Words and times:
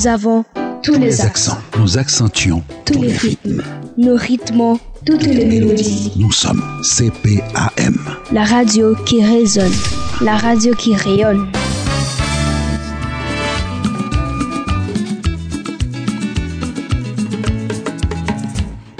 Nous 0.00 0.06
avons 0.06 0.46
tous, 0.82 0.94
les, 0.94 1.20
accents. 1.20 1.58
Nous 1.78 1.98
accentuons 1.98 2.62
tous, 2.86 3.02
les 3.02 3.12
rythmes. 3.12 3.62
Nous 3.98 4.16
rythmons 4.16 4.80
toutes 5.04 5.26
les 5.26 5.44
mélodies. 5.44 6.12
Nous 6.16 6.32
sommes 6.32 6.62
CPAM. 6.82 7.98
La 8.32 8.44
radio 8.44 8.94
qui 9.04 9.22
résonne. 9.22 9.74
La 10.22 10.38
radio 10.38 10.72
qui 10.72 10.96
rayonne. 10.96 11.52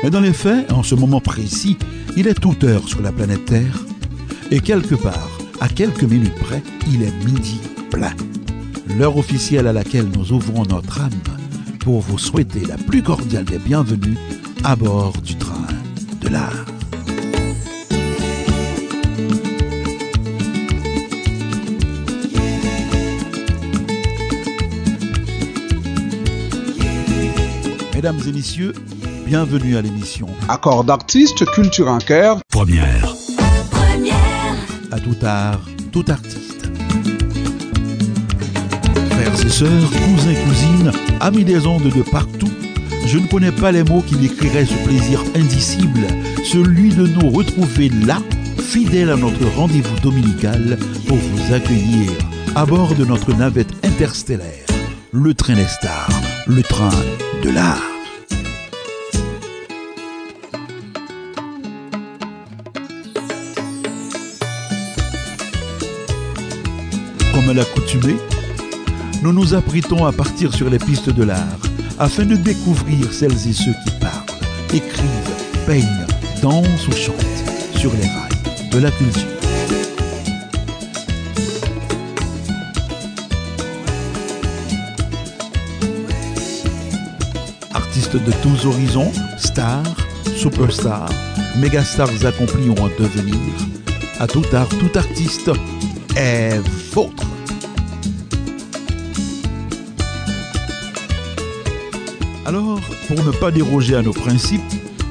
Mais 0.03 0.11
dans 0.11 0.21
les 0.21 0.35
faits, 0.35 0.71
en 0.71 0.83
ce 0.83 0.95
moment 0.95 1.23
précis, 1.23 1.79
il 2.15 2.29
est 2.29 2.39
toute 2.39 2.63
heure 2.63 2.87
sur 2.87 3.01
la 3.01 3.11
planète 3.11 3.47
Terre. 3.47 3.85
Et 4.51 4.61
quelque 4.61 4.97
part, 4.97 5.31
à 5.63 5.69
quelques 5.69 6.03
minutes 6.03 6.39
près, 6.41 6.63
il 6.93 7.03
est 7.03 7.25
midi 7.25 7.59
plein. 7.91 8.13
L'heure 8.99 9.17
officielle 9.17 9.67
à 9.67 9.73
laquelle 9.73 10.09
nous 10.09 10.33
ouvrons 10.33 10.65
notre 10.65 11.01
âme 11.01 11.11
pour 11.81 12.01
vous 12.01 12.19
souhaiter 12.19 12.61
la 12.67 12.77
plus 12.77 13.03
cordiale 13.03 13.45
des 13.45 13.59
bienvenues 13.59 14.19
à 14.65 14.77
bord 14.77 15.13
du 15.23 15.37
train 15.37 15.67
de 16.21 16.29
l'art. 16.29 16.67
Mesdames 27.95 28.21
et 28.27 28.33
messieurs, 28.33 28.73
bienvenue 29.27 29.77
à 29.77 29.83
l'émission 29.83 30.27
Accord 30.49 30.85
d'artistes, 30.85 31.45
culture 31.51 31.89
en 31.89 31.99
cœur. 31.99 32.39
Première. 32.49 33.15
Première. 33.71 34.15
À 34.91 34.99
tout 34.99 35.17
art, 35.23 35.61
tout 35.93 36.05
artiste. 36.09 36.50
Frères 39.33 39.53
sœurs, 39.53 39.91
cousins, 39.91 40.35
cousines, 40.45 40.93
amis 41.21 41.45
des 41.45 41.67
ondes 41.67 41.89
de 41.89 42.03
partout, 42.03 42.51
je 43.07 43.19
ne 43.19 43.27
connais 43.27 43.53
pas 43.53 43.71
les 43.71 43.85
mots 43.85 44.03
qui 44.03 44.17
décriraient 44.17 44.67
ce 44.67 44.75
plaisir 44.85 45.23
indicible, 45.37 46.01
celui 46.45 46.93
de 46.93 47.07
nous 47.07 47.31
retrouver 47.31 47.91
là, 48.07 48.19
fidèles 48.59 49.11
à 49.11 49.17
notre 49.17 49.47
rendez-vous 49.57 49.99
dominical, 50.01 50.77
pour 51.07 51.17
vous 51.17 51.55
accueillir 51.55 52.11
à 52.57 52.67
bord 52.67 52.95
de 52.95 53.05
notre 53.05 53.33
navette 53.33 53.73
interstellaire, 53.85 54.67
le 55.13 55.33
train 55.33 55.55
des 55.55 55.65
stars, 55.65 56.11
le 56.47 56.63
train 56.63 56.91
de 57.45 57.51
l'art. 57.51 57.83
Comme 67.33 67.49
à 67.49 67.55
l'accoutumée, 67.55 68.17
nous 69.23 69.33
nous 69.33 69.55
apprêtons 69.55 70.07
à 70.07 70.13
partir 70.13 70.55
sur 70.55 70.71
les 70.71 70.79
pistes 70.79 71.11
de 71.11 71.23
l'art 71.25 71.59
afin 71.99 72.25
de 72.25 72.37
découvrir 72.37 73.13
celles 73.13 73.33
et 73.33 73.53
ceux 73.53 73.75
qui 73.85 73.91
parlent, 74.01 74.13
écrivent, 74.73 75.67
peignent, 75.67 76.07
dansent 76.43 76.89
ou 76.89 76.93
chantent 76.93 77.17
sur 77.77 77.93
les 77.93 78.07
rails 78.07 78.71
de 78.73 78.79
la 78.79 78.91
culture. 78.91 79.29
Artistes 87.75 88.17
de 88.17 88.33
tous 88.43 88.67
horizons, 88.67 89.13
stars, 89.39 89.97
superstars, 90.37 91.11
mégastars 91.59 92.25
accomplis 92.25 92.71
ou 92.71 92.81
en 92.81 92.89
devenir, 92.99 93.37
à 94.19 94.27
tout 94.27 94.45
art, 94.55 94.69
tout 94.69 94.99
artiste 94.99 95.51
est 96.17 96.61
vôtre. 96.95 97.30
Alors, 102.51 102.81
pour 103.07 103.25
ne 103.25 103.31
pas 103.31 103.53
déroger 103.53 103.95
à 103.95 104.03
nos 104.03 104.13
principes, 104.13 104.61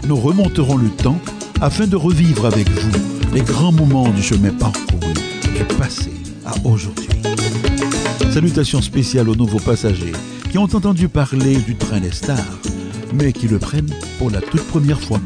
nous 0.06 0.18
remonterons 0.18 0.76
le 0.76 0.90
temps 0.90 1.22
afin 1.62 1.88
de 1.88 1.96
revivre 1.96 2.46
avec 2.46 2.70
vous 2.70 2.92
les 3.34 3.40
grands 3.40 3.72
moments 3.72 4.10
du 4.10 4.22
chemin 4.22 4.52
parcouru, 4.52 5.14
du 5.56 5.64
passé 5.78 6.12
à 6.46 6.52
aujourd'hui. 6.66 7.08
Salutations 8.34 8.82
spéciales 8.82 9.30
aux 9.30 9.38
nouveaux 9.38 9.62
passagers 9.62 10.12
qui 10.52 10.58
ont 10.58 10.64
entendu 10.64 11.08
parler 11.08 11.56
du 11.56 11.78
train 11.78 12.02
des 12.02 12.12
stars, 12.12 12.60
mais 13.14 13.32
qui 13.32 13.48
le 13.48 13.58
prennent 13.58 13.94
pour 14.18 14.30
la 14.32 14.42
toute 14.42 14.68
première 14.68 15.00
fois. 15.00 15.22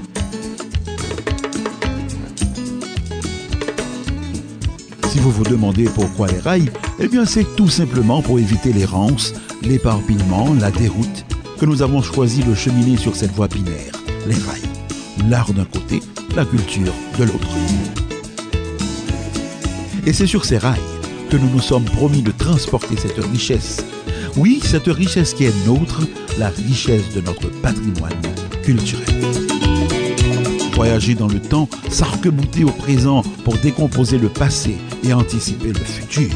Si 5.10 5.18
vous 5.18 5.32
vous 5.32 5.46
demandez 5.46 5.86
pourquoi 5.86 6.28
les 6.28 6.38
rails, 6.40 6.72
eh 7.00 7.08
bien 7.08 7.26
c'est 7.26 7.56
tout 7.56 7.70
simplement 7.70 8.22
pour 8.22 8.38
éviter 8.38 8.72
l'errance, 8.72 9.34
l'éparpillement, 9.64 10.54
la 10.60 10.70
déroute 10.70 11.26
que 11.60 11.66
nous 11.66 11.82
avons 11.82 12.02
choisi 12.02 12.44
de 12.44 12.56
cheminer 12.56 12.98
sur 12.98 13.16
cette 13.16 13.32
voie 13.32 13.48
binaire, 13.48 13.94
les 14.28 14.36
rails. 14.36 14.62
L'art 15.30 15.54
d'un 15.54 15.66
côté, 15.66 16.02
la 16.36 16.46
culture 16.46 16.94
de 17.18 17.24
l'autre. 17.24 17.48
Et 20.06 20.14
c'est 20.14 20.28
sur 20.28 20.46
ces 20.46 20.58
rails 20.58 20.80
que 21.30 21.38
nous 21.38 21.50
nous 21.50 21.62
sommes 21.62 21.86
promis 21.86 22.22
de 22.22 22.32
transporter 22.32 22.96
cette 22.98 23.24
richesse. 23.32 23.86
Oui, 24.36 24.60
cette 24.64 24.88
richesse 24.88 25.34
qui 25.34 25.46
est 25.46 25.68
nôtre, 25.68 26.02
la 26.38 26.50
richesse 26.50 27.14
de 27.16 27.22
notre 27.22 27.50
patrimoine 27.62 28.14
culturel. 28.64 29.06
Voyager 30.74 31.14
dans 31.16 31.28
le 31.28 31.40
temps, 31.40 31.70
s'arc-bouter 31.90 32.64
au 32.64 32.72
présent 32.72 33.22
pour 33.44 33.58
décomposer 33.58 34.18
le 34.18 34.30
passé 34.30 34.76
et 35.04 35.14
anticiper 35.14 35.70
le 35.70 35.80
futur. 35.80 36.32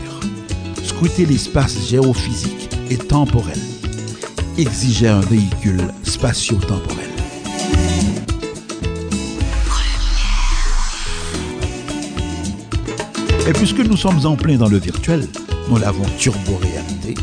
Scruter 0.84 1.26
l'espace 1.26 1.90
géophysique 1.90 2.70
et 2.90 2.98
temporel 2.98 3.58
exigeait 4.58 5.08
un 5.08 5.20
véhicule 5.22 5.82
spatio-temporel. 6.04 7.06
Et 13.48 13.54
puisque 13.54 13.80
nous 13.80 13.96
sommes 13.96 14.26
en 14.26 14.36
plein 14.36 14.58
dans 14.58 14.68
le 14.68 14.78
virtuel, 14.78 15.28
nous 15.70 15.78
l'avons 15.78 16.06
turbo-réalité, 16.18 17.16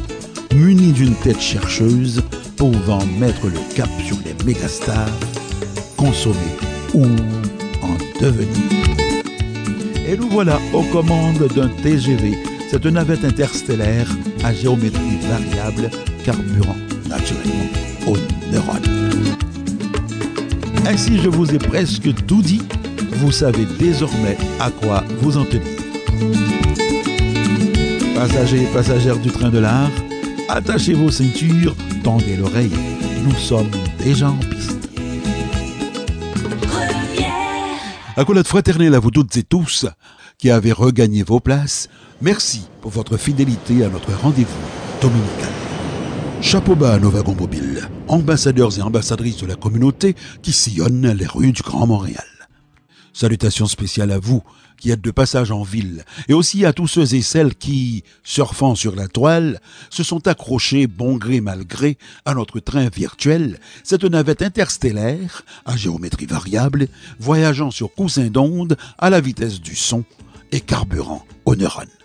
muni 0.55 0.93
d'une 0.93 1.15
tête 1.17 1.41
chercheuse 1.41 2.23
pouvant 2.57 3.05
mettre 3.19 3.47
le 3.47 3.59
cap 3.75 3.91
sur 4.07 4.17
les 4.25 4.45
mégastars, 4.45 5.11
consommer 5.97 6.37
ou 6.95 7.05
en 7.83 8.23
devenir. 8.23 8.65
Et 10.07 10.17
nous 10.17 10.29
voilà 10.29 10.59
aux 10.73 10.85
commandes 10.85 11.49
d'un 11.55 11.69
TGV, 11.69 12.39
cette 12.71 12.87
navette 12.87 13.25
interstellaire 13.25 14.09
à 14.45 14.55
géométrie 14.55 15.19
variable 15.29 15.91
carburant 16.25 16.77
naturellement 17.15 17.69
aux 18.07 18.17
neurones. 18.51 18.83
Ainsi, 20.87 21.19
je 21.19 21.29
vous 21.29 21.55
ai 21.55 21.59
presque 21.59 22.15
tout 22.27 22.43
dit. 22.43 22.63
Vous 23.17 23.31
savez 23.31 23.67
désormais 23.79 24.37
à 24.61 24.71
quoi 24.71 25.05
vous 25.21 25.37
en 25.39 25.45
tenir. 25.45 25.79
Passagers 28.15 28.63
et 28.63 28.67
passagères 28.67 29.19
du 29.19 29.31
train 29.31 29.51
de 29.51 29.59
l'art, 29.59 29.91
attachez 30.49 30.95
vos 30.95 31.11
ceintures, 31.11 31.75
tendez 32.03 32.37
l'oreille. 32.37 32.73
Nous 33.25 33.35
sommes 33.37 33.71
déjà 34.03 34.31
en 34.31 34.37
piste. 34.37 34.89
Accolade 38.17 38.47
fraternelle 38.47 38.95
à 38.95 39.01
vous 39.01 39.11
toutes 39.11 39.37
et 39.37 39.43
tous 39.43 39.87
qui 40.39 40.51
avez 40.51 40.73
regagné 40.73 41.23
vos 41.23 41.41
places. 41.41 41.89
Merci 42.21 42.67
pour 42.81 42.91
votre 42.91 43.17
fidélité 43.17 43.85
à 43.85 43.89
notre 43.89 44.13
rendez-vous 44.13 45.01
dominical. 45.01 45.74
Chapeau 46.45 46.77
bas 46.77 46.93
à 46.93 46.99
nos 46.99 47.11
wagons 47.11 47.35
mobiles, 47.35 47.89
ambassadeurs 48.07 48.79
et 48.79 48.83
ambassadrices 48.83 49.39
de 49.39 49.47
la 49.47 49.57
communauté 49.57 50.15
qui 50.43 50.53
sillonnent 50.53 51.11
les 51.11 51.27
rues 51.27 51.53
du 51.53 51.63
Grand 51.63 51.87
Montréal. 51.87 52.23
Salutations 53.15 53.67
spéciales 53.67 54.13
à 54.13 54.19
vous 54.19 54.43
qui 54.79 54.91
êtes 54.91 55.01
de 55.01 55.11
passage 55.11 55.51
en 55.51 55.63
ville 55.63 56.05
et 56.29 56.35
aussi 56.35 56.67
à 56.67 56.75
tous 56.75 56.87
ceux 56.87 57.15
et 57.15 57.23
celles 57.23 57.55
qui, 57.55 58.05
surfant 58.25 58.75
sur 58.75 58.95
la 58.95 59.09
toile, 59.09 59.59
se 59.89 60.03
sont 60.03 60.29
accrochés 60.29 60.87
bon 60.87 61.17
gré 61.17 61.41
mal 61.41 61.65
gré 61.65 61.97
à 62.27 62.35
notre 62.35 62.61
train 62.61 62.91
virtuel, 62.91 63.59
cette 63.83 64.05
navette 64.05 64.43
interstellaire 64.43 65.45
à 65.65 65.79
géométrie 65.79 66.27
variable, 66.27 66.89
voyageant 67.19 67.71
sur 67.71 67.95
coussin 67.95 68.27
d'onde 68.27 68.77
à 68.99 69.09
la 69.09 69.23
vitesse 69.23 69.63
du 69.63 69.75
son 69.75 70.05
et 70.53 70.61
carburant 70.61 71.25
aux 71.47 71.57
neurones. 71.57 72.04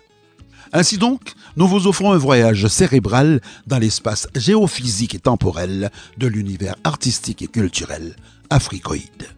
Ainsi 0.72 0.98
donc, 0.98 1.34
nous 1.56 1.66
vous 1.66 1.88
offrons 1.88 2.12
un 2.12 2.18
voyage 2.18 2.68
cérébral 2.68 3.40
dans 3.66 3.78
l'espace 3.78 4.28
géophysique 4.36 5.16
et 5.16 5.18
temporel 5.18 5.90
de 6.16 6.26
l'univers 6.28 6.76
artistique 6.84 7.42
et 7.42 7.48
culturel 7.48 8.14
africoïde. 8.50 9.28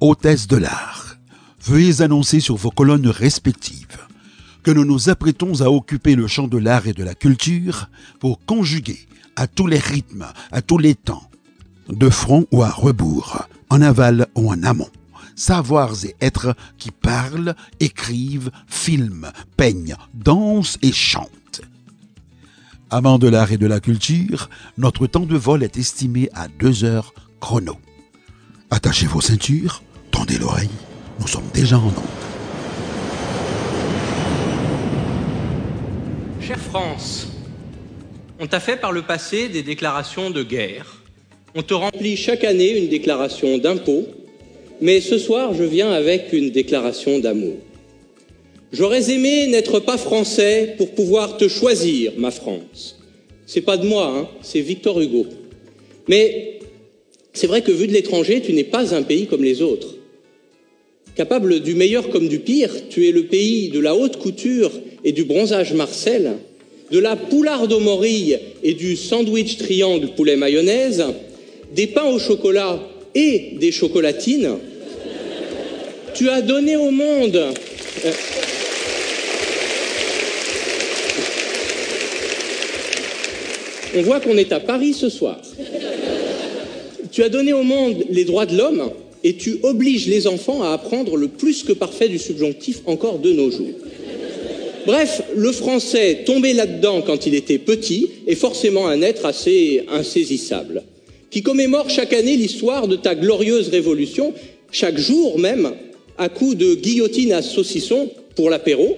Hôtesse 0.00 0.46
de 0.46 0.56
l'art, 0.56 1.16
veuillez 1.62 2.00
annoncer 2.00 2.40
sur 2.40 2.56
vos 2.56 2.70
colonnes 2.70 3.08
respectives 3.08 3.98
que 4.62 4.70
nous 4.70 4.86
nous 4.86 5.10
apprêtons 5.10 5.60
à 5.60 5.68
occuper 5.68 6.14
le 6.14 6.26
champ 6.26 6.48
de 6.48 6.56
l'art 6.56 6.86
et 6.86 6.94
de 6.94 7.04
la 7.04 7.14
culture 7.14 7.90
pour 8.18 8.42
conjuguer 8.46 9.06
à 9.36 9.46
tous 9.46 9.66
les 9.66 9.78
rythmes, 9.78 10.26
à 10.52 10.62
tous 10.62 10.78
les 10.78 10.94
temps, 10.94 11.28
de 11.90 12.08
front 12.08 12.46
ou 12.50 12.62
à 12.62 12.70
rebours, 12.70 13.46
en 13.68 13.82
aval 13.82 14.26
ou 14.34 14.50
en 14.50 14.62
amont 14.62 14.88
savoirs 15.34 16.04
et 16.04 16.14
êtres 16.20 16.54
qui 16.78 16.90
parlent, 16.90 17.54
écrivent, 17.80 18.50
filment, 18.66 19.30
peignent, 19.56 19.96
dansent 20.14 20.78
et 20.82 20.92
chantent. 20.92 21.62
Amant 22.90 23.18
de 23.18 23.28
l'art 23.28 23.52
et 23.52 23.58
de 23.58 23.66
la 23.66 23.80
culture, 23.80 24.48
notre 24.78 25.06
temps 25.06 25.26
de 25.26 25.36
vol 25.36 25.62
est 25.62 25.76
estimé 25.76 26.28
à 26.34 26.48
deux 26.48 26.84
heures 26.84 27.12
chrono. 27.40 27.76
Attachez 28.70 29.06
vos 29.06 29.20
ceintures, 29.20 29.82
tendez 30.10 30.38
l'oreille, 30.38 30.70
nous 31.20 31.26
sommes 31.26 31.48
déjà 31.52 31.78
en 31.78 31.86
onde. 31.86 31.94
Chère 36.40 36.58
France, 36.58 37.28
on 38.38 38.46
t'a 38.46 38.60
fait 38.60 38.76
par 38.76 38.92
le 38.92 39.02
passé 39.02 39.48
des 39.48 39.62
déclarations 39.62 40.30
de 40.30 40.42
guerre. 40.42 41.02
On 41.54 41.62
te 41.62 41.72
remplit 41.72 42.16
chaque 42.16 42.44
année 42.44 42.78
une 42.78 42.90
déclaration 42.90 43.58
d'impôt, 43.58 44.06
mais 44.84 45.00
ce 45.00 45.16
soir 45.16 45.54
je 45.54 45.64
viens 45.64 45.90
avec 45.90 46.34
une 46.34 46.50
déclaration 46.50 47.18
d'amour. 47.18 47.56
J'aurais 48.70 49.10
aimé 49.10 49.46
n'être 49.46 49.80
pas 49.80 49.96
français 49.96 50.74
pour 50.76 50.90
pouvoir 50.90 51.38
te 51.38 51.48
choisir, 51.48 52.12
ma 52.18 52.30
France. 52.30 52.98
C'est 53.46 53.62
pas 53.62 53.78
de 53.78 53.86
moi, 53.86 54.14
hein, 54.14 54.28
c'est 54.42 54.60
Victor 54.60 55.00
Hugo. 55.00 55.24
Mais 56.06 56.58
c'est 57.32 57.46
vrai 57.46 57.62
que 57.62 57.72
vu 57.72 57.86
de 57.86 57.94
l'étranger, 57.94 58.42
tu 58.42 58.52
n'es 58.52 58.62
pas 58.62 58.94
un 58.94 59.02
pays 59.02 59.26
comme 59.26 59.42
les 59.42 59.62
autres. 59.62 59.94
Capable 61.16 61.60
du 61.60 61.74
meilleur 61.74 62.10
comme 62.10 62.28
du 62.28 62.40
pire, 62.40 62.70
tu 62.90 63.08
es 63.08 63.10
le 63.10 63.24
pays 63.24 63.70
de 63.70 63.80
la 63.80 63.94
haute 63.94 64.18
couture 64.18 64.70
et 65.02 65.12
du 65.12 65.24
bronzage 65.24 65.72
Marcel, 65.72 66.32
de 66.90 66.98
la 66.98 67.16
poularde 67.16 67.72
aux 67.72 67.80
morilles 67.80 68.38
et 68.62 68.74
du 68.74 68.96
sandwich 68.96 69.56
triangle 69.56 70.08
poulet 70.14 70.36
mayonnaise, 70.36 71.06
des 71.74 71.86
pains 71.86 72.10
au 72.10 72.18
chocolat 72.18 72.86
et 73.14 73.52
des 73.58 73.72
chocolatines. 73.72 74.58
Tu 76.14 76.28
as 76.30 76.42
donné 76.42 76.76
au 76.76 76.90
monde. 76.90 77.36
Euh, 78.04 78.12
On 83.96 84.02
voit 84.02 84.18
qu'on 84.18 84.36
est 84.36 84.52
à 84.52 84.58
Paris 84.58 84.92
ce 84.92 85.08
soir. 85.08 85.40
Tu 87.12 87.22
as 87.22 87.28
donné 87.28 87.52
au 87.52 87.62
monde 87.62 88.04
les 88.10 88.24
droits 88.24 88.46
de 88.46 88.56
l'homme 88.56 88.90
et 89.22 89.34
tu 89.34 89.58
obliges 89.62 90.08
les 90.08 90.26
enfants 90.26 90.62
à 90.62 90.72
apprendre 90.72 91.16
le 91.16 91.28
plus 91.28 91.62
que 91.62 91.72
parfait 91.72 92.08
du 92.08 92.18
subjonctif 92.18 92.80
encore 92.86 93.20
de 93.20 93.32
nos 93.32 93.52
jours. 93.52 93.70
Bref, 94.86 95.22
le 95.36 95.52
français 95.52 96.24
tombé 96.26 96.54
là-dedans 96.54 97.02
quand 97.02 97.26
il 97.26 97.34
était 97.34 97.58
petit 97.58 98.08
est 98.26 98.34
forcément 98.34 98.88
un 98.88 99.00
être 99.00 99.26
assez 99.26 99.84
insaisissable, 99.88 100.82
qui 101.30 101.42
commémore 101.42 101.88
chaque 101.88 102.12
année 102.12 102.36
l'histoire 102.36 102.88
de 102.88 102.96
ta 102.96 103.14
glorieuse 103.14 103.68
révolution, 103.68 104.34
chaque 104.72 104.98
jour 104.98 105.38
même, 105.38 105.72
à 106.18 106.28
coups 106.28 106.56
de 106.56 106.74
guillotine 106.74 107.32
à 107.32 107.42
saucisson 107.42 108.10
pour 108.36 108.50
l'apéro, 108.50 108.96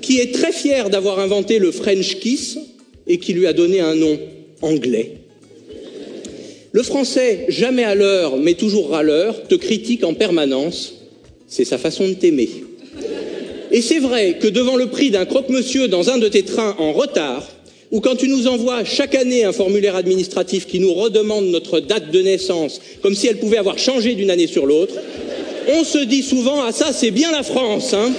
qui 0.00 0.18
est 0.20 0.32
très 0.32 0.52
fier 0.52 0.90
d'avoir 0.90 1.18
inventé 1.18 1.58
le 1.58 1.70
French 1.70 2.18
kiss, 2.18 2.58
et 3.06 3.18
qui 3.18 3.32
lui 3.32 3.46
a 3.46 3.52
donné 3.52 3.80
un 3.80 3.94
nom 3.94 4.18
anglais. 4.60 5.12
Le 6.72 6.82
français, 6.82 7.46
jamais 7.48 7.84
à 7.84 7.94
l'heure, 7.94 8.36
mais 8.36 8.54
toujours 8.54 8.90
râleur, 8.90 9.42
te 9.46 9.54
critique 9.54 10.04
en 10.04 10.14
permanence. 10.14 10.94
C'est 11.46 11.66
sa 11.66 11.76
façon 11.76 12.08
de 12.08 12.14
t'aimer. 12.14 12.48
Et 13.70 13.82
c'est 13.82 13.98
vrai 13.98 14.38
que 14.38 14.48
devant 14.48 14.76
le 14.76 14.86
prix 14.86 15.10
d'un 15.10 15.26
croque-monsieur 15.26 15.88
dans 15.88 16.10
un 16.10 16.18
de 16.18 16.28
tes 16.28 16.44
trains 16.44 16.76
en 16.78 16.92
retard, 16.92 17.46
ou 17.90 18.00
quand 18.00 18.16
tu 18.16 18.28
nous 18.28 18.46
envoies 18.46 18.84
chaque 18.84 19.14
année 19.14 19.44
un 19.44 19.52
formulaire 19.52 19.96
administratif 19.96 20.66
qui 20.66 20.80
nous 20.80 20.94
redemande 20.94 21.46
notre 21.46 21.80
date 21.80 22.10
de 22.10 22.22
naissance, 22.22 22.80
comme 23.02 23.14
si 23.14 23.26
elle 23.26 23.38
pouvait 23.38 23.58
avoir 23.58 23.78
changé 23.78 24.14
d'une 24.14 24.30
année 24.30 24.46
sur 24.46 24.64
l'autre, 24.64 24.94
on 25.68 25.84
se 25.84 25.98
dit 25.98 26.22
souvent 26.22 26.62
Ah, 26.62 26.72
ça, 26.72 26.92
c'est 26.92 27.10
bien 27.10 27.30
la 27.30 27.42
France, 27.42 27.94
hein 27.94 28.12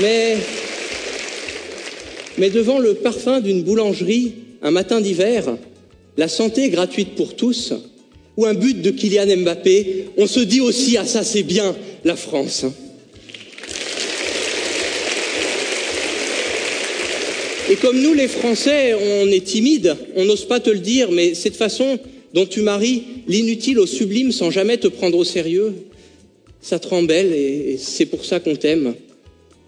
Mais, 0.00 0.38
mais 2.38 2.48
devant 2.48 2.78
le 2.78 2.94
parfum 2.94 3.40
d'une 3.40 3.62
boulangerie, 3.62 4.32
un 4.62 4.70
matin 4.70 5.00
d'hiver, 5.00 5.44
la 6.16 6.28
santé 6.28 6.70
gratuite 6.70 7.14
pour 7.14 7.36
tous, 7.36 7.74
ou 8.36 8.46
un 8.46 8.54
but 8.54 8.80
de 8.80 8.90
Kylian 8.90 9.36
Mbappé, 9.38 10.06
on 10.16 10.26
se 10.26 10.40
dit 10.40 10.62
aussi 10.62 10.96
ah 10.96 11.04
ça 11.04 11.22
c'est 11.22 11.42
bien 11.42 11.76
la 12.04 12.16
France. 12.16 12.64
Et 17.70 17.76
comme 17.76 18.00
nous 18.00 18.14
les 18.14 18.28
Français, 18.28 18.94
on 18.94 19.28
est 19.28 19.44
timide, 19.44 19.96
on 20.16 20.24
n'ose 20.24 20.44
pas 20.44 20.60
te 20.60 20.70
le 20.70 20.80
dire, 20.80 21.10
mais 21.12 21.34
cette 21.34 21.56
façon 21.56 21.98
dont 22.34 22.46
tu 22.46 22.62
maries 22.62 23.04
l'inutile 23.28 23.78
au 23.78 23.86
sublime 23.86 24.32
sans 24.32 24.50
jamais 24.50 24.76
te 24.76 24.88
prendre 24.88 25.16
au 25.16 25.24
sérieux, 25.24 25.74
ça 26.60 26.78
te 26.78 26.88
rend 26.88 27.04
belle 27.04 27.32
et 27.32 27.76
c'est 27.78 28.06
pour 28.06 28.24
ça 28.24 28.40
qu'on 28.40 28.56
t'aime 28.56 28.94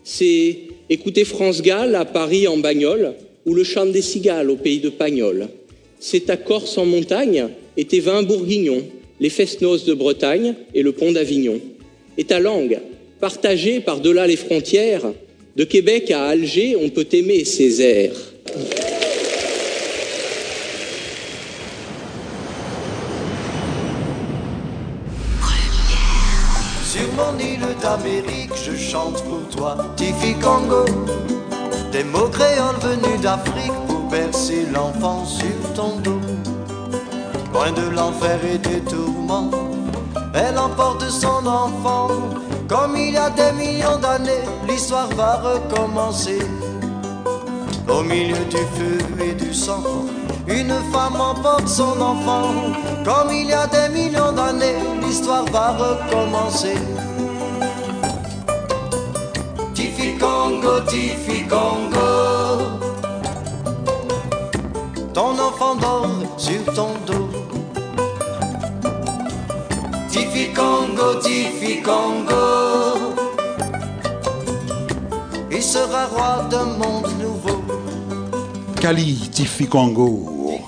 c'est 0.04 0.58
écouter 0.90 1.24
France 1.24 1.62
Gall 1.62 1.94
à 1.94 2.04
Paris 2.04 2.48
en 2.48 2.56
bagnole 2.56 3.14
ou 3.46 3.54
le 3.54 3.64
chant 3.64 3.86
des 3.86 4.02
cigales 4.02 4.50
au 4.50 4.56
pays 4.56 4.80
de 4.80 4.90
Pagnol. 4.90 5.48
C'est 6.00 6.26
ta 6.26 6.36
Corse 6.36 6.78
en 6.78 6.84
montagne 6.84 7.48
et 7.76 7.84
tes 7.84 8.00
vins 8.00 8.22
bourguignons, 8.22 8.82
les 9.20 9.30
fest-noces 9.30 9.84
de 9.84 9.94
Bretagne 9.94 10.54
et 10.74 10.82
le 10.82 10.92
pont 10.92 11.12
d'Avignon. 11.12 11.60
Et 12.18 12.24
ta 12.24 12.40
langue, 12.40 12.80
partagée 13.20 13.80
par-delà 13.80 14.26
les 14.26 14.36
frontières, 14.36 15.12
de 15.56 15.64
Québec 15.64 16.10
à 16.10 16.26
Alger, 16.26 16.76
on 16.76 16.88
peut 16.88 17.08
aimer 17.12 17.44
ses 17.44 17.80
airs. 17.82 18.32
d'Amérique, 27.82 28.52
je 28.54 28.76
chante 28.76 29.22
pour 29.24 29.48
toi, 29.54 29.76
Tiffy 29.96 30.34
Congo. 30.34 30.84
Des 31.90 32.04
mots 32.04 32.28
créoles 32.28 32.78
venus 32.80 33.20
d'Afrique 33.20 33.72
pour 33.88 34.08
bercer 34.08 34.66
l'enfant 34.72 35.24
sur 35.24 35.72
ton 35.74 35.98
dos. 35.98 36.20
Loin 37.52 37.72
de 37.72 37.94
l'enfer 37.94 38.38
et 38.44 38.58
des 38.58 38.80
tourments, 38.80 39.50
elle 40.34 40.56
emporte 40.56 41.02
son 41.10 41.44
enfant. 41.46 42.08
Comme 42.72 42.96
il 42.96 43.12
y 43.12 43.16
a 43.18 43.28
des 43.28 43.52
millions 43.52 43.98
d'années, 43.98 44.44
l'histoire 44.66 45.08
va 45.08 45.34
recommencer. 45.36 46.38
Au 47.86 48.02
milieu 48.02 48.42
du 48.46 48.64
feu 48.76 48.98
et 49.22 49.34
du 49.34 49.52
sang, 49.52 49.82
une 50.48 50.74
femme 50.90 51.20
emporte 51.20 51.68
son 51.68 52.00
enfant. 52.00 52.54
Comme 53.04 53.30
il 53.30 53.48
y 53.48 53.52
a 53.52 53.66
des 53.66 53.90
millions 53.90 54.32
d'années, 54.32 54.78
l'histoire 55.02 55.44
va 55.52 55.72
recommencer. 55.72 56.78
Congo, 60.18 60.80
Tifi 60.86 61.46
Congo. 61.48 62.78
Ton 65.12 65.38
enfant 65.38 65.74
dort 65.74 66.08
sur 66.36 66.64
ton 66.74 66.94
dos. 67.06 67.31
Tifi 70.12 70.52
Congo, 70.52 71.14
Tifi 71.22 71.80
Congo. 71.80 73.14
Il 75.50 75.62
sera 75.62 76.04
roi 76.04 76.48
d'un 76.50 76.66
monde 76.66 77.08
nouveau. 77.18 77.62
Kali, 78.78 79.30
Tifi 79.32 79.66
Congo. 79.66 80.60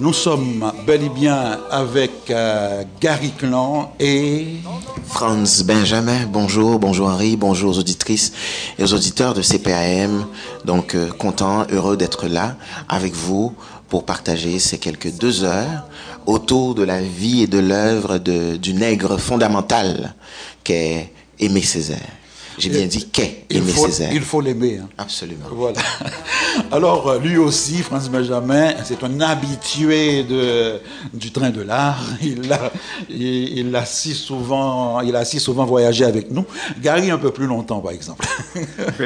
Nous 0.00 0.14
sommes 0.14 0.72
bel 0.86 1.02
et 1.02 1.10
bien 1.10 1.58
avec 1.70 2.30
euh, 2.30 2.84
Gary 2.98 3.32
Clan 3.32 3.92
et... 4.00 4.56
Franz 5.04 5.64
Benjamin, 5.64 6.26
bonjour, 6.26 6.78
bonjour 6.78 7.08
Henri, 7.08 7.36
bonjour 7.36 7.72
aux 7.72 7.78
auditrices 7.78 8.32
et 8.78 8.84
aux 8.84 8.94
auditeurs 8.94 9.34
de 9.34 9.42
CPAM. 9.42 10.24
Donc 10.64 10.94
euh, 10.94 11.10
content, 11.10 11.66
heureux 11.70 11.98
d'être 11.98 12.26
là 12.26 12.56
avec 12.88 13.12
vous 13.12 13.52
pour 13.88 14.04
partager 14.04 14.58
ces 14.58 14.78
quelques 14.78 15.12
deux 15.18 15.44
heures 15.44 15.84
autour 16.28 16.74
de 16.74 16.82
la 16.82 17.00
vie 17.00 17.42
et 17.44 17.46
de 17.46 17.58
l'œuvre 17.58 18.18
du 18.18 18.74
nègre 18.74 19.16
fondamental 19.18 20.14
qu'est 20.62 21.10
Aimé 21.38 21.62
Césaire. 21.62 22.17
J'ai 22.58 22.70
bien 22.70 22.86
dit 22.86 23.08
qu'est 23.10 23.44
Aimé 23.50 23.70
Césaire. 23.72 24.10
Il 24.12 24.22
faut 24.22 24.40
l'aimer. 24.40 24.78
Hein. 24.82 24.88
Absolument. 24.98 25.46
Voilà. 25.52 25.78
Alors, 26.72 27.08
euh, 27.08 27.18
lui 27.18 27.36
aussi, 27.36 27.78
Franz 27.78 28.08
Benjamin, 28.10 28.72
c'est 28.84 29.02
un 29.04 29.20
habitué 29.20 30.24
de, 30.24 30.80
du 31.14 31.30
train 31.30 31.50
de 31.50 31.62
l'art. 31.62 32.04
Il 32.22 32.52
a, 32.52 32.72
il, 33.08 33.74
a 33.74 33.84
si 33.84 34.14
souvent, 34.14 35.00
il 35.00 35.14
a 35.16 35.24
si 35.24 35.40
souvent 35.40 35.64
voyagé 35.64 36.04
avec 36.04 36.30
nous. 36.30 36.44
Gary, 36.80 37.10
un 37.10 37.18
peu 37.18 37.30
plus 37.30 37.46
longtemps, 37.46 37.80
par 37.80 37.92
exemple. 37.92 38.26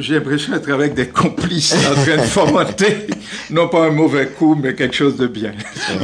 J'ai 0.00 0.14
l'impression 0.14 0.52
d'être 0.52 0.70
avec 0.70 0.94
des 0.94 1.08
complices 1.08 1.74
en 1.74 1.94
train 1.94 2.16
de 2.16 2.22
fomenter, 2.22 3.06
non 3.50 3.68
pas 3.68 3.86
un 3.86 3.90
mauvais 3.90 4.28
coup, 4.28 4.54
mais 4.54 4.74
quelque 4.74 4.94
chose 4.94 5.16
de 5.16 5.26
bien. 5.26 5.52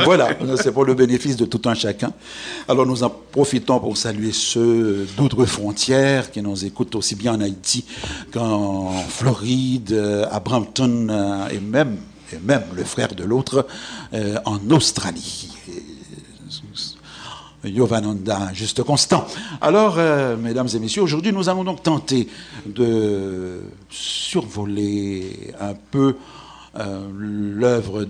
voilà, 0.04 0.30
c'est 0.56 0.72
pour 0.72 0.84
le 0.84 0.94
bénéfice 0.94 1.36
de 1.36 1.44
tout 1.44 1.62
un 1.68 1.74
chacun. 1.74 2.12
Alors, 2.68 2.86
nous 2.86 3.02
en 3.02 3.10
profitons 3.10 3.80
pour 3.80 3.96
saluer 3.96 4.32
ceux 4.32 5.06
d'outre-frontières 5.16 6.30
qui 6.30 6.42
nous 6.42 6.64
écoutent 6.64 6.89
aussi 6.94 7.14
bien 7.14 7.34
en 7.34 7.40
Haïti 7.40 7.84
qu'en 8.32 8.92
Floride, 9.08 10.26
à 10.30 10.40
Brampton 10.40 11.08
euh, 11.10 11.48
et 11.48 11.60
même, 11.60 11.96
et 12.32 12.38
même 12.38 12.64
le 12.74 12.84
frère 12.84 13.14
de 13.14 13.24
l'autre 13.24 13.66
euh, 14.12 14.38
en 14.44 14.58
Australie. 14.70 15.48
Yovananda, 17.64 18.52
juste 18.54 18.82
constant. 18.82 19.26
Alors, 19.60 19.96
euh, 19.98 20.36
mesdames 20.36 20.68
et 20.74 20.78
messieurs, 20.78 21.02
aujourd'hui, 21.02 21.32
nous 21.32 21.48
allons 21.48 21.64
donc 21.64 21.82
tenter 21.82 22.28
de 22.64 23.60
survoler 23.90 25.52
un 25.60 25.74
peu 25.74 26.16
euh, 26.78 27.08
l'œuvre 27.12 28.04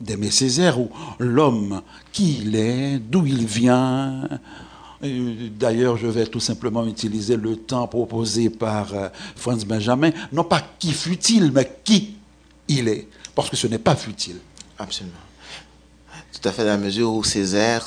d'Aimé 0.00 0.30
Césaire 0.30 0.80
ou 0.80 0.90
l'homme 1.18 1.82
qui 2.12 2.38
il 2.42 2.56
est, 2.56 2.98
d'où 2.98 3.26
il 3.26 3.46
vient. 3.46 4.28
D'ailleurs, 5.04 5.98
je 5.98 6.06
vais 6.06 6.26
tout 6.26 6.40
simplement 6.40 6.86
utiliser 6.86 7.36
le 7.36 7.56
temps 7.56 7.86
proposé 7.86 8.48
par 8.48 8.94
euh, 8.94 9.08
Franz 9.36 9.66
Benjamin, 9.66 10.10
non 10.32 10.44
pas 10.44 10.62
qui 10.78 10.92
fut-il, 10.92 11.52
mais 11.52 11.70
qui 11.84 12.16
il 12.68 12.88
est, 12.88 13.08
parce 13.34 13.50
que 13.50 13.56
ce 13.56 13.66
n'est 13.66 13.78
pas 13.78 13.96
futile. 13.96 14.38
Absolument. 14.78 15.14
Tout 16.32 16.48
à 16.48 16.52
fait 16.52 16.64
dans 16.64 16.70
la 16.70 16.78
mesure 16.78 17.12
où 17.12 17.22
Césaire, 17.22 17.84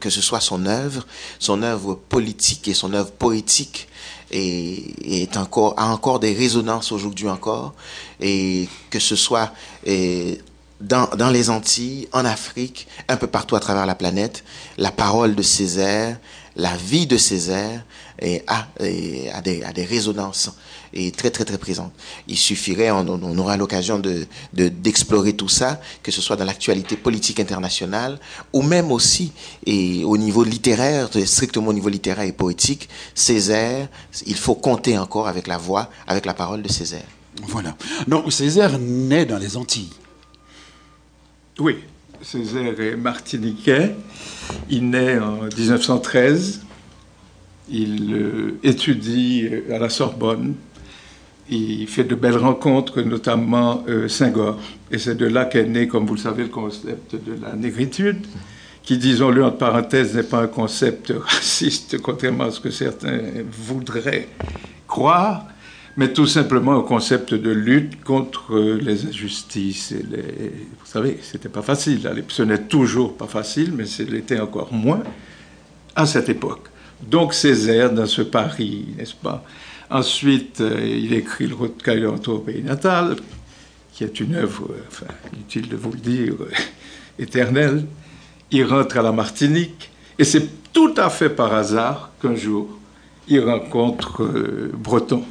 que 0.00 0.10
ce 0.10 0.20
soit 0.20 0.40
son 0.40 0.64
œuvre, 0.66 1.06
son 1.38 1.62
œuvre 1.62 1.94
politique 1.94 2.66
et 2.68 2.74
son 2.74 2.94
œuvre 2.94 3.12
poétique, 3.12 3.88
est, 4.30 5.36
encore, 5.36 5.74
a 5.76 5.92
encore 5.92 6.18
des 6.18 6.32
résonances 6.32 6.90
aujourd'hui 6.90 7.28
encore, 7.28 7.74
et 8.20 8.68
que 8.90 8.98
ce 8.98 9.14
soit 9.14 9.52
dans 10.80 11.30
les 11.30 11.48
Antilles, 11.48 12.08
en 12.12 12.24
Afrique, 12.24 12.88
un 13.08 13.16
peu 13.16 13.28
partout 13.28 13.56
à 13.56 13.60
travers 13.60 13.86
la 13.86 13.94
planète, 13.94 14.44
la 14.78 14.90
parole 14.90 15.34
de 15.34 15.42
Césaire, 15.42 16.18
la 16.56 16.76
vie 16.76 17.06
de 17.06 17.16
Césaire 17.16 17.84
et 18.18 18.42
a, 18.46 18.66
et 18.80 19.30
a, 19.30 19.40
des, 19.42 19.62
a 19.62 19.72
des 19.72 19.84
résonances 19.84 20.50
est 20.94 21.14
très 21.14 21.30
très 21.30 21.44
très 21.44 21.58
présente. 21.58 21.92
Il 22.26 22.38
suffirait, 22.38 22.90
on, 22.90 23.06
on 23.06 23.38
aura 23.38 23.56
l'occasion 23.56 23.98
de, 23.98 24.26
d'explorer 24.54 25.34
tout 25.34 25.48
ça, 25.48 25.80
que 26.02 26.10
ce 26.10 26.22
soit 26.22 26.36
dans 26.36 26.44
l'actualité 26.44 26.96
politique 26.96 27.40
internationale 27.40 28.18
ou 28.52 28.62
même 28.62 28.90
aussi 28.90 29.32
et 29.66 30.04
au 30.04 30.16
niveau 30.16 30.44
littéraire, 30.44 31.08
strictement 31.26 31.68
au 31.68 31.72
niveau 31.74 31.88
littéraire 31.90 32.24
et 32.24 32.32
poétique, 32.32 32.88
Césaire, 33.14 33.88
il 34.26 34.36
faut 34.36 34.54
compter 34.54 34.96
encore 34.96 35.28
avec 35.28 35.46
la 35.46 35.58
voix, 35.58 35.90
avec 36.06 36.24
la 36.24 36.34
parole 36.34 36.62
de 36.62 36.72
Césaire. 36.72 37.06
Voilà. 37.42 37.76
Donc 38.08 38.32
Césaire 38.32 38.78
naît 38.78 39.26
dans 39.26 39.38
les 39.38 39.56
Antilles. 39.56 39.92
Oui, 41.58 41.84
Césaire 42.22 42.80
est 42.80 42.96
martiniquais. 42.96 43.94
Il 44.70 44.90
naît 44.90 45.18
en 45.18 45.44
1913. 45.44 46.64
Il 47.68 48.14
euh, 48.14 48.58
étudie 48.62 49.48
à 49.72 49.78
la 49.78 49.88
Sorbonne 49.88 50.54
il 51.48 51.86
fait 51.86 52.04
de 52.04 52.14
belles 52.14 52.36
rencontres, 52.36 53.02
notamment 53.02 53.84
euh, 53.88 54.08
Saint-Gor. 54.08 54.58
Et 54.90 54.98
c'est 54.98 55.14
de 55.14 55.26
là 55.26 55.44
qu'est 55.44 55.64
né, 55.64 55.86
comme 55.86 56.06
vous 56.06 56.14
le 56.14 56.20
savez, 56.20 56.44
le 56.44 56.48
concept 56.48 57.14
de 57.14 57.40
la 57.40 57.54
négritude, 57.54 58.26
qui, 58.82 58.98
disons-le 58.98 59.44
entre 59.44 59.58
parenthèses, 59.58 60.14
n'est 60.14 60.22
pas 60.22 60.42
un 60.42 60.46
concept 60.48 61.12
raciste, 61.24 62.00
contrairement 62.00 62.44
à 62.44 62.50
ce 62.50 62.60
que 62.60 62.70
certains 62.70 63.20
voudraient 63.50 64.28
croire, 64.88 65.46
mais 65.96 66.12
tout 66.12 66.26
simplement 66.26 66.78
un 66.78 66.82
concept 66.82 67.32
de 67.34 67.50
lutte 67.50 68.02
contre 68.04 68.58
les 68.58 69.06
injustices. 69.06 69.94
Vous 69.94 70.86
savez, 70.86 71.18
c'était 71.22 71.48
pas 71.48 71.62
facile. 71.62 72.08
Ce 72.28 72.42
n'est 72.42 72.64
toujours 72.64 73.16
pas 73.16 73.26
facile, 73.26 73.72
mais 73.74 73.86
c'était 73.86 74.38
encore 74.40 74.72
moins 74.72 75.02
à 75.94 76.04
cette 76.04 76.28
époque. 76.28 76.68
Donc 77.02 77.34
Césaire, 77.34 77.92
dans 77.92 78.06
ce 78.06 78.22
Paris, 78.22 78.86
n'est-ce 78.96 79.14
pas? 79.14 79.44
Ensuite, 79.90 80.60
euh, 80.60 80.80
il 80.84 81.12
écrit 81.12 81.46
le 81.46 81.54
Retour 81.54 82.36
au 82.36 82.38
pays 82.38 82.62
natal, 82.62 83.16
qui 83.92 84.04
est 84.04 84.18
une 84.18 84.34
œuvre, 84.34 84.68
enfin, 84.88 85.06
inutile 85.32 85.68
de 85.68 85.76
vous 85.76 85.92
le 85.92 85.98
dire, 85.98 86.34
éternelle. 87.18 87.84
Il 88.50 88.64
rentre 88.64 88.98
à 88.98 89.02
la 89.02 89.12
Martinique, 89.12 89.90
et 90.18 90.24
c'est 90.24 90.72
tout 90.72 90.94
à 90.96 91.08
fait 91.08 91.30
par 91.30 91.54
hasard 91.54 92.10
qu'un 92.20 92.34
jour, 92.34 92.68
il 93.28 93.40
rencontre 93.40 94.22
euh, 94.22 94.72
Breton. 94.74 95.24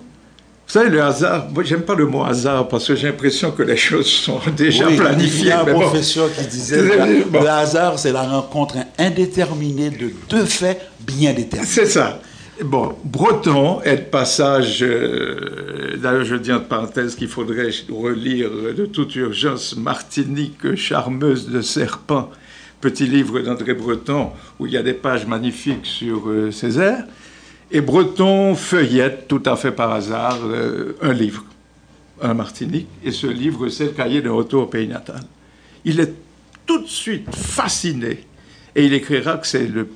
Vous 0.68 0.74
savez, 0.74 0.90
le 0.90 1.02
hasard, 1.02 1.48
moi 1.54 1.64
j'aime 1.64 1.84
pas 1.84 1.94
le 1.94 2.08
mot 2.08 2.24
hasard 2.24 2.68
parce 2.68 2.88
que 2.88 2.96
j'ai 2.96 3.08
l'impression 3.08 3.52
que 3.52 3.62
les 3.62 3.78
choses 3.78 4.08
sont 4.08 4.40
déjà 4.58 4.88
planifiées. 4.88 5.42
Il 5.42 5.48
y 5.48 5.52
a 5.52 5.62
un 5.62 5.66
professeur 5.66 6.34
qui 6.34 6.46
disait 6.48 6.78
que 6.78 7.38
le 7.38 7.48
hasard, 7.48 8.00
c'est 8.00 8.12
la 8.12 8.24
rencontre 8.24 8.78
indéterminée 8.98 9.92
de 9.92 10.12
deux 10.30 10.46
faits 10.46 10.82
bien 11.00 11.34
déterminés. 11.34 11.72
C'est 11.72 11.86
ça. 11.86 12.20
Bon, 12.64 12.96
Breton 13.04 13.82
est 13.82 13.98
de 13.98 14.02
passage, 14.04 14.82
euh, 14.82 15.98
d'ailleurs 15.98 16.24
je 16.24 16.36
dis 16.36 16.54
entre 16.54 16.70
parenthèses 16.70 17.16
qu'il 17.16 17.28
faudrait 17.28 17.70
relire 17.90 18.50
de 18.50 18.86
toute 18.86 19.14
urgence 19.18 19.76
Martinique 19.76 20.76
charmeuse 20.76 21.50
de 21.50 21.62
serpent, 21.62 22.30
petit 22.80 23.08
livre 23.08 23.42
d'André 23.42 23.74
Breton 23.74 24.32
où 24.58 24.68
il 24.68 24.72
y 24.72 24.78
a 24.78 24.84
des 24.84 24.94
pages 24.94 25.28
magnifiques 25.28 25.86
sur 25.86 26.30
euh, 26.30 26.50
Césaire. 26.50 27.04
Et 27.72 27.82
Breton 27.82 28.56
feuillette 28.56 29.28
tout 29.28 29.42
à 29.46 29.56
fait 29.56 29.72
par 29.72 29.92
hasard 29.92 30.40
euh, 30.46 30.96
un 31.02 31.14
livre, 31.14 31.44
un 32.22 32.34
Martinique, 32.34 32.88
et 33.04 33.12
ce 33.12 33.28
livre 33.28 33.70
c'est 33.70 33.86
le 33.86 33.92
cahier 33.92 34.22
de 34.22 34.30
retour 34.30 34.64
au 34.64 34.68
pays 34.68 34.88
natal. 34.88 35.22
Il 35.84 36.00
est 36.00 36.14
tout 36.66 36.82
de 36.82 36.88
suite 36.88 37.34
fasciné 37.36 38.26
et 38.76 38.86
il 38.86 38.94
écrira 38.94 39.38
que 39.38 39.48
c'est 39.48 39.68
le 39.68 39.88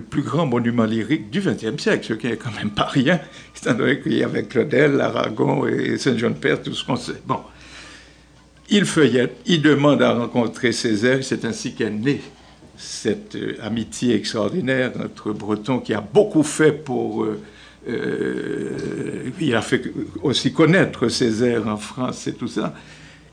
plus 0.00 0.22
grand 0.22 0.46
monument 0.46 0.84
lyrique 0.84 1.30
du 1.30 1.40
XXe 1.40 1.82
siècle, 1.82 2.06
ce 2.06 2.12
qui 2.14 2.28
n'est 2.28 2.36
quand 2.36 2.54
même 2.54 2.70
pas 2.70 2.84
rien, 2.84 3.20
étant 3.56 3.74
donné 3.74 4.00
qu'il 4.00 4.14
y 4.14 4.22
avait 4.22 4.44
Claudel, 4.44 5.00
Aragon 5.00 5.66
et 5.66 5.98
Saint-Jean-de-Père, 5.98 6.62
tout 6.62 6.74
ce 6.74 6.84
qu'on 6.84 6.96
sait. 6.96 7.20
Bon. 7.26 7.40
Il 8.72 8.84
feuillette, 8.84 9.36
il 9.46 9.62
demande 9.62 10.00
à 10.00 10.12
rencontrer 10.12 10.70
Césaire, 10.70 11.24
c'est 11.24 11.44
ainsi 11.44 11.74
qu'est 11.74 11.90
née 11.90 12.20
cette 12.80 13.36
euh, 13.36 13.56
amitié 13.62 14.14
extraordinaire 14.14 14.92
entre 15.04 15.32
Breton 15.32 15.78
qui 15.78 15.92
a 15.92 16.00
beaucoup 16.00 16.42
fait 16.42 16.72
pour... 16.72 17.24
Euh, 17.24 17.38
euh, 17.88 19.30
il 19.40 19.54
a 19.54 19.62
fait 19.62 19.82
aussi 20.22 20.52
connaître 20.52 21.08
Césaire 21.08 21.66
en 21.66 21.76
France 21.76 22.26
et 22.26 22.32
tout 22.32 22.48
ça. 22.48 22.74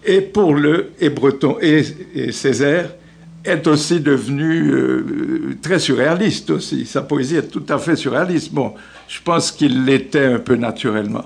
Et 0.06 0.22
pour 0.22 0.54
le... 0.54 0.92
Et 1.00 1.10
Breton 1.10 1.58
et, 1.62 2.32
Césaire 2.32 2.94
est 3.44 3.66
aussi 3.68 4.02
devenu 4.02 5.58
très 5.62 5.80
surréaliste 5.80 6.50
aussi. 6.50 6.86
Sa 6.86 7.02
poésie 7.02 7.38
est 7.38 7.50
tout 7.50 7.64
à 7.70 7.78
fait 7.78 7.96
surréaliste. 7.96 8.52
Bon, 8.52 8.74
je 9.08 9.20
pense 9.22 9.52
qu'il 9.52 9.86
l'était 9.86 10.26
un 10.26 10.40
peu 10.40 10.56
naturellement, 10.56 11.26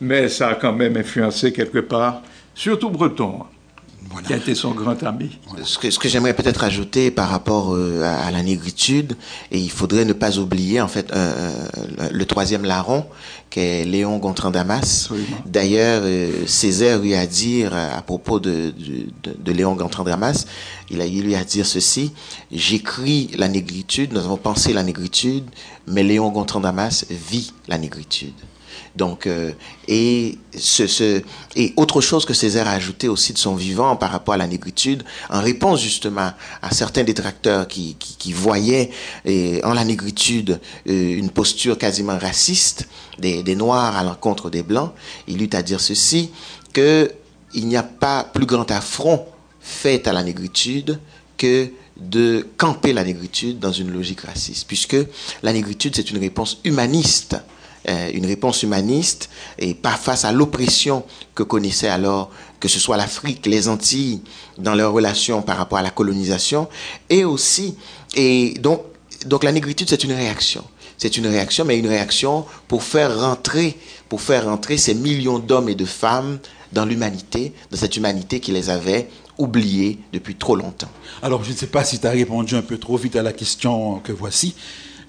mais 0.00 0.28
ça 0.28 0.48
a 0.48 0.54
quand 0.54 0.72
même 0.72 0.96
influencé 0.96 1.52
quelque 1.52 1.78
part, 1.78 2.22
surtout 2.54 2.90
Breton. 2.90 3.44
Qui 4.26 4.32
a 4.32 4.36
été 4.36 4.54
son 4.54 4.72
grand 4.72 5.02
ami. 5.02 5.38
Ce 5.62 5.78
que, 5.78 5.90
ce 5.90 5.98
que 5.98 6.08
j'aimerais 6.08 6.34
peut-être 6.34 6.64
ajouter 6.64 7.10
par 7.10 7.28
rapport 7.28 7.74
euh, 7.74 8.02
à, 8.02 8.30
la 8.30 8.42
négritude, 8.42 9.16
et 9.50 9.58
il 9.58 9.70
faudrait 9.70 10.04
ne 10.04 10.12
pas 10.12 10.38
oublier 10.38 10.80
en 10.80 10.88
fait 10.88 11.12
euh, 11.12 11.50
le 12.10 12.24
troisième 12.26 12.64
larron, 12.64 13.06
qui 13.50 13.60
est 13.60 13.84
Léon 13.84 14.18
Gontran 14.18 14.50
Damas. 14.50 15.10
D'ailleurs, 15.46 16.02
euh, 16.04 16.46
Césaire 16.46 17.00
lui 17.00 17.14
a 17.14 17.26
dit 17.26 17.64
à 17.64 18.02
propos 18.02 18.40
de, 18.40 18.72
de, 19.22 19.36
de 19.38 19.52
Léon 19.52 19.74
Gontran 19.74 20.04
Damas, 20.04 20.46
il, 20.90 21.00
a, 21.00 21.06
il 21.06 21.22
lui 21.22 21.34
a 21.34 21.44
dit 21.44 21.64
ceci, 21.64 22.12
j'écris 22.50 23.30
la 23.36 23.48
négritude, 23.48 24.12
nous 24.12 24.20
avons 24.20 24.36
pensé 24.36 24.72
la 24.72 24.82
négritude, 24.82 25.44
mais 25.86 26.02
Léon 26.02 26.30
Gontran 26.30 26.60
Damas 26.60 27.04
vit 27.10 27.52
la 27.68 27.78
négritude. 27.78 28.34
Donc, 28.96 29.26
euh, 29.26 29.52
et, 29.88 30.38
autre 31.76 32.00
chose 32.00 32.24
que 32.24 32.34
Césaire 32.34 32.66
a 32.68 32.72
ajouté 32.72 33.08
aussi 33.08 33.32
de 33.32 33.38
son 33.38 33.54
vivant 33.54 33.96
par 33.96 34.10
rapport 34.10 34.34
à 34.34 34.36
la 34.36 34.46
négritude, 34.46 35.04
en 35.28 35.40
réponse 35.40 35.80
justement 35.80 36.32
à 36.62 36.70
certains 36.72 37.04
détracteurs 37.04 37.68
qui, 37.68 37.96
voyaient 38.32 38.90
en 39.64 39.74
la 39.74 39.84
négritude 39.84 40.60
euh, 40.88 41.16
une 41.16 41.30
posture 41.30 41.78
quasiment 41.78 42.18
raciste 42.18 42.88
des, 43.18 43.42
des 43.42 43.56
Noirs 43.56 43.96
à 43.96 44.04
l'encontre 44.04 44.50
des 44.50 44.62
Blancs, 44.62 44.92
il 45.26 45.42
eut 45.42 45.50
à 45.52 45.62
dire 45.62 45.80
ceci, 45.80 46.30
que 46.72 47.10
il 47.52 47.66
n'y 47.66 47.76
a 47.76 47.82
pas 47.82 48.24
plus 48.24 48.46
grand 48.46 48.70
affront 48.70 49.26
fait 49.60 50.06
à 50.06 50.12
la 50.12 50.22
négritude 50.22 51.00
que 51.36 51.70
de 52.00 52.46
camper 52.56 52.92
la 52.92 53.04
négritude 53.04 53.58
dans 53.58 53.72
une 53.72 53.90
logique 53.90 54.22
raciste, 54.22 54.66
puisque 54.66 54.96
la 55.42 55.52
négritude, 55.52 55.94
c'est 55.94 56.10
une 56.10 56.18
réponse 56.18 56.58
humaniste 56.64 57.36
une 57.88 58.26
réponse 58.26 58.62
humaniste 58.62 59.30
et 59.58 59.74
pas 59.74 59.92
face 59.96 60.24
à 60.24 60.32
l'oppression 60.32 61.04
que 61.34 61.42
connaissait 61.42 61.88
alors 61.88 62.30
que 62.60 62.68
ce 62.68 62.78
soit 62.78 62.96
l'Afrique, 62.96 63.46
les 63.46 63.68
Antilles 63.68 64.20
dans 64.58 64.74
leur 64.74 64.92
relation 64.92 65.42
par 65.42 65.56
rapport 65.56 65.78
à 65.78 65.82
la 65.82 65.90
colonisation 65.90 66.68
et 67.08 67.24
aussi 67.24 67.76
et 68.14 68.54
donc 68.60 68.82
donc 69.26 69.44
la 69.44 69.52
négritude 69.52 69.88
c'est 69.88 70.04
une 70.04 70.12
réaction. 70.12 70.64
C'est 70.98 71.16
une 71.16 71.26
réaction 71.26 71.64
mais 71.64 71.78
une 71.78 71.88
réaction 71.88 72.44
pour 72.68 72.82
faire 72.82 73.18
rentrer 73.18 73.78
pour 74.08 74.20
faire 74.20 74.44
rentrer 74.44 74.76
ces 74.76 74.94
millions 74.94 75.38
d'hommes 75.38 75.68
et 75.68 75.74
de 75.74 75.84
femmes 75.86 76.38
dans 76.72 76.84
l'humanité, 76.84 77.52
dans 77.70 77.76
cette 77.76 77.96
humanité 77.96 78.40
qui 78.40 78.52
les 78.52 78.70
avait 78.70 79.08
oubliés 79.38 79.98
depuis 80.12 80.34
trop 80.34 80.54
longtemps. 80.54 80.90
Alors 81.22 81.42
je 81.44 81.50
ne 81.52 81.56
sais 81.56 81.66
pas 81.66 81.84
si 81.84 81.98
tu 81.98 82.06
as 82.06 82.10
répondu 82.10 82.54
un 82.54 82.62
peu 82.62 82.76
trop 82.78 82.96
vite 82.96 83.16
à 83.16 83.22
la 83.22 83.32
question 83.32 83.98
que 84.00 84.12
voici. 84.12 84.54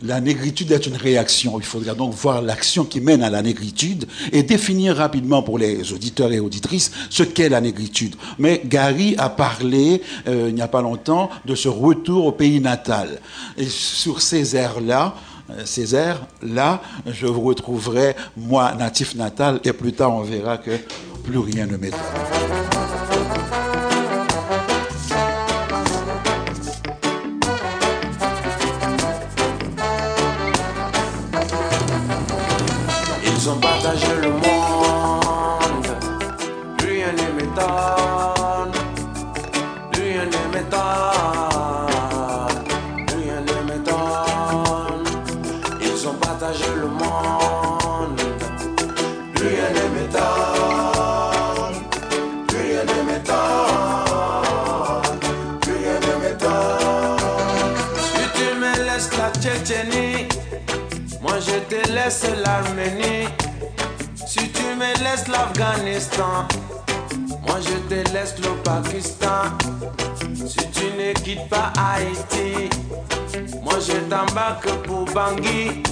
La 0.04 0.20
négritude 0.22 0.72
est 0.72 0.86
une 0.86 0.96
réaction. 0.96 1.60
Il 1.60 1.66
faudra 1.66 1.94
donc 1.94 2.14
voir 2.14 2.42
l'action 2.42 2.86
qui 2.86 3.02
mène 3.02 3.24
à 3.24 3.30
la 3.30 3.42
négritude 3.42 4.06
et 4.32 4.44
définir 4.44 4.98
rapidement 4.98 5.44
pour 5.44 5.58
les 5.58 5.94
auditeurs 5.94 6.32
et 6.32 6.40
auditrices 6.40 6.92
ce 7.10 7.24
qu'est 7.24 7.50
la 7.50 7.62
négritude. 7.62 8.16
Mais 8.40 8.62
Gary 8.66 9.16
a 9.18 9.30
parlé 9.30 10.02
euh, 10.28 10.48
il 10.50 10.56
n'y 10.56 10.62
a 10.62 10.68
pas 10.68 10.82
longtemps 10.82 11.30
de 11.46 11.56
ce 11.56 11.68
retour 11.68 12.26
au 12.26 12.32
pays 12.32 12.60
natal. 12.60 13.20
Et 13.58 13.66
sur 13.66 14.22
ces 14.22 14.56
airs-là, 14.56 15.16
euh, 15.52 15.62
ces 15.66 15.96
airs-là, 15.96 16.82
je 17.06 17.28
vous 17.28 17.42
retrouverai, 17.42 18.16
moi, 18.38 18.74
natif 18.74 19.16
natal, 19.16 19.60
et 19.64 19.74
plus 19.74 19.94
tard 19.94 20.14
on 20.14 20.22
verra 20.22 20.58
que 20.58 20.72
plus 21.24 21.38
rien 21.38 21.66
ne 21.66 21.78
m'étonne. 21.78 22.00
Moi 67.48 67.60
je 67.62 67.78
te 67.88 68.14
laisse 68.14 68.36
le 68.40 68.50
Pakistan. 68.64 69.44
Si 70.48 70.58
tu 70.72 70.86
ne 70.98 71.14
quittes 71.14 71.50
pas 71.50 71.72
Haïti, 71.78 72.70
moi 73.62 73.76
je 73.80 73.98
t'embarque 74.10 74.70
pour 74.84 75.06
Bangui. 75.06 75.84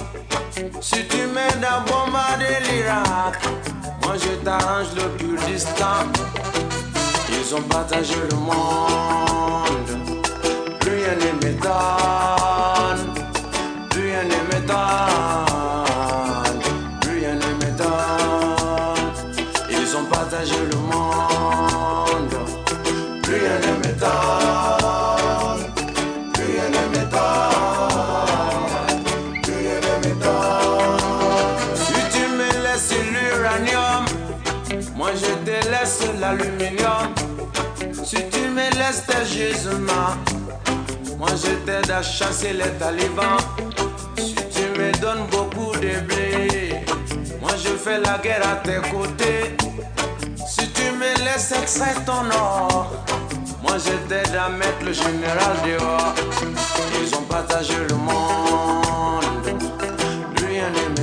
Si 0.80 1.06
tu 1.06 1.26
m'aides 1.34 1.64
à 1.64 1.80
bombarder 1.80 2.58
l'Irak, 2.68 3.38
moi 4.02 4.14
je 4.16 4.44
t'arrange 4.44 4.88
le 4.96 5.08
Kurdistan. 5.18 6.04
Ils 7.28 7.54
ont 7.54 7.62
partagé 7.62 8.16
le 8.30 8.36
monde, 8.36 9.88
plus 10.80 10.96
rien 10.96 11.14
ne 11.14 11.46
m'étonne. 11.46 12.39
Je 41.36 41.52
t'aide 41.64 41.90
à 41.90 42.02
chasser 42.02 42.52
les 42.52 42.70
talibans. 42.78 43.38
Si 44.16 44.34
tu 44.34 44.78
me 44.78 44.92
donnes 45.00 45.26
beaucoup 45.30 45.72
de 45.76 46.00
blé, 46.00 46.84
moi 47.40 47.52
je 47.56 47.70
fais 47.70 47.98
la 47.98 48.18
guerre 48.18 48.46
à 48.46 48.56
tes 48.56 48.80
côtés. 48.90 49.56
Si 50.46 50.68
tu 50.72 50.90
me 50.92 51.24
laisses 51.24 51.52
extraire 51.52 52.04
ton 52.04 52.30
or, 52.32 52.92
moi 53.62 53.76
je 53.78 53.92
t'aide 54.08 54.34
à 54.36 54.48
mettre 54.48 54.84
le 54.84 54.92
général 54.92 55.56
dehors. 55.64 56.14
Ils 57.02 57.14
ont 57.16 57.22
partagé 57.22 57.74
le 57.88 57.94
monde, 57.94 59.60
plus 60.34 60.46
rien 60.46 60.70
ne 60.70 61.00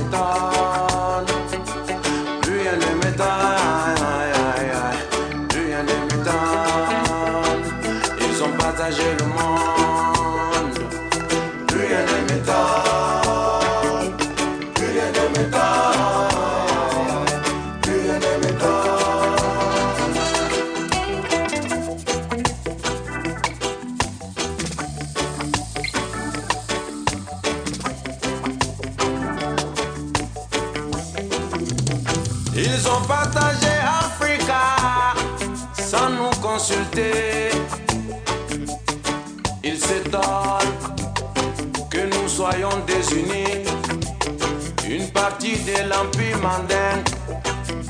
Une 44.88 45.08
partie 45.12 45.56
de 45.58 45.88
l'Empire 45.88 46.36
mandingue 46.38 47.06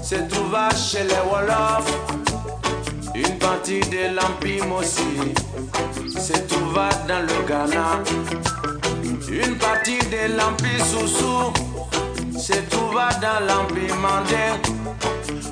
se 0.03 0.17
trouva 0.29 0.69
chez 0.77 1.03
les 1.05 1.23
Wolofs. 1.31 1.91
Une 3.15 3.39
partie 3.39 3.81
de 3.81 4.15
l'Empire 4.15 4.67
Mossi 4.67 5.33
se 6.11 6.39
trouva 6.47 6.91
dans 7.09 7.21
le 7.21 7.49
Ghana. 7.49 8.03
Une 9.31 9.57
partie 9.57 9.99
de 9.99 10.37
l'Empire 10.37 10.85
Soussou 10.85 11.55
se 12.39 12.59
trouva 12.69 13.09
dans 13.23 13.47
l'Empire 13.47 13.97
Mandin. 13.97 14.61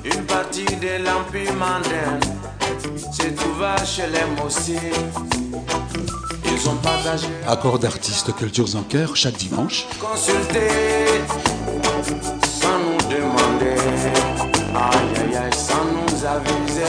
Une 0.05 0.23
partie 0.25 0.65
de 0.65 1.03
l'Empire 1.03 1.53
Mandin 1.55 2.19
se 3.11 3.27
trouva 3.29 3.75
chez 3.83 4.05
les 4.05 4.39
Mossi. 4.39 4.77
Ils 6.59 6.67
ont 6.67 6.75
partagé, 6.77 7.27
Accord 7.47 7.77
d'artistes 7.77 8.33
Cultures 8.35 8.75
en 8.75 8.81
cœur 8.81 9.15
chaque 9.15 9.35
dimanche. 9.37 9.85
consulté, 9.99 10.69
sans 12.41 12.79
nous 12.79 12.97
demander, 13.15 13.79
aïe 14.73 15.29
aïe 15.29 15.35
aïe, 15.35 15.53
sans 15.53 15.85
nous 15.85 16.25
aviser. 16.25 16.81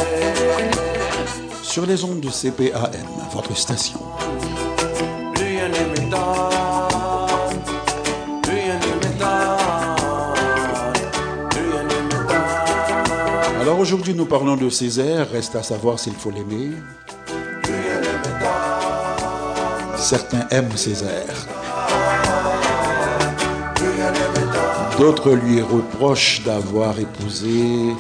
Sur 1.63 1.85
les 1.85 2.03
ondes 2.03 2.21
de 2.21 2.31
CPAM, 2.31 2.91
votre 3.31 3.55
station. 3.55 4.01
Plus 5.35 5.45
rien 5.45 5.69
ne 5.69 5.91
m'étonne, 5.91 7.61
plus 8.43 8.53
rien 8.55 8.75
ne 8.75 8.95
m'étonne, 9.07 9.99
plus 11.51 11.71
rien 11.71 11.83
ne 11.83 11.89
m'étonne, 12.05 13.61
Alors 13.61 13.79
aujourd'hui, 13.79 14.15
nous 14.15 14.25
parlons 14.25 14.57
de 14.57 14.71
Césaire. 14.71 15.31
Reste 15.31 15.57
à 15.57 15.63
savoir 15.63 15.99
s'il 15.99 16.15
faut 16.15 16.31
l'aimer. 16.31 16.71
Certains 19.99 20.47
aiment 20.51 20.77
Césaire. 20.77 21.47
D'autres 24.99 25.33
lui 25.33 25.61
reprochent 25.61 26.43
d'avoir 26.45 26.99
épousé. 26.99 27.95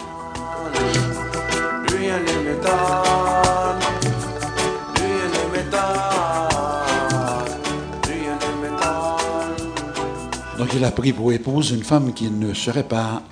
Donc 10.56 10.74
il 10.74 10.84
a 10.84 10.90
pris 10.90 11.12
pour 11.12 11.32
épouse 11.32 11.70
une 11.70 11.84
femme 11.84 12.12
qui 12.12 12.30
ne 12.30 12.54
serait 12.54 12.82
pas 12.82 13.22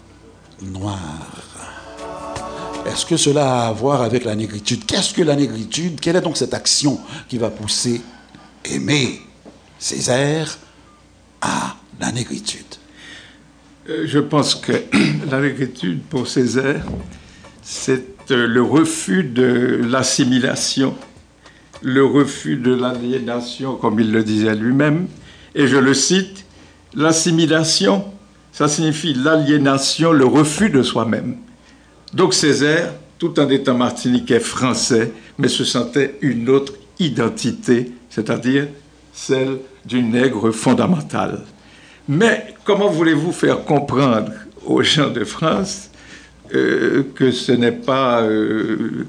noire. 0.63 0.99
Est-ce 2.87 3.05
que 3.05 3.17
cela 3.17 3.63
a 3.63 3.69
à 3.69 3.73
voir 3.73 4.03
avec 4.03 4.25
la 4.25 4.35
négritude? 4.37 4.87
Qu'est-ce 4.87 5.13
que 5.13 5.23
la 5.23 5.35
négritude? 5.35 5.99
Quelle 6.01 6.17
est 6.17 6.21
donc 6.21 6.37
cette 6.37 6.55
action 6.55 7.01
qui 7.29 7.37
va 7.39 7.51
pousser 7.51 8.01
aimer 8.73 9.21
Césaire 9.79 10.59
à 11.41 11.77
la 12.01 12.13
négritude 12.13 12.77
Euh, 13.89 14.05
Je 14.07 14.19
pense 14.19 14.55
que 14.55 14.73
la 15.31 15.41
négritude 15.41 16.03
pour 16.03 16.27
Césaire, 16.27 16.85
c'est 17.63 18.31
euh, 18.31 18.47
le 18.47 18.63
refus 18.63 19.23
de 19.25 19.81
l'assimilation, 19.89 20.95
le 21.83 22.05
refus 22.05 22.57
de 22.57 22.75
l'aliénation, 22.75 23.77
comme 23.77 24.01
il 24.01 24.11
le 24.13 24.25
disait 24.25 24.55
lui-même. 24.55 25.07
Et 25.55 25.69
je 25.69 25.77
le 25.77 25.95
cite, 25.95 26.45
l'assimilation, 26.95 28.05
ça 28.53 28.69
signifie 28.69 29.15
l'aliénation, 29.15 30.13
le 30.13 30.25
refus 30.27 30.71
de 30.71 30.83
soi-même. 30.83 31.37
Donc 32.13 32.35
Césaire, 32.35 32.93
tout 33.19 33.39
en 33.39 33.49
étant 33.49 33.75
martiniquais 33.75 34.41
français, 34.41 35.13
mais 35.39 35.49
se 35.49 35.65
sentait 35.65 36.19
une 36.23 36.49
autre 36.49 36.75
identité, 36.99 37.93
c'est-à-dire 38.17 38.67
celle 39.13 39.59
du 39.85 40.03
nègre 40.03 40.51
fondamental. 40.51 41.45
Mais 42.09 42.55
comment 42.65 42.89
voulez-vous 42.89 43.31
faire 43.33 43.63
comprendre 43.65 44.33
aux 44.65 44.83
gens 44.83 45.11
de 45.11 45.23
France 45.25 45.91
euh, 46.55 47.03
que 47.15 47.31
ce 47.31 47.53
n'est 47.53 47.73
pas 47.73 48.23
euh, 48.23 49.05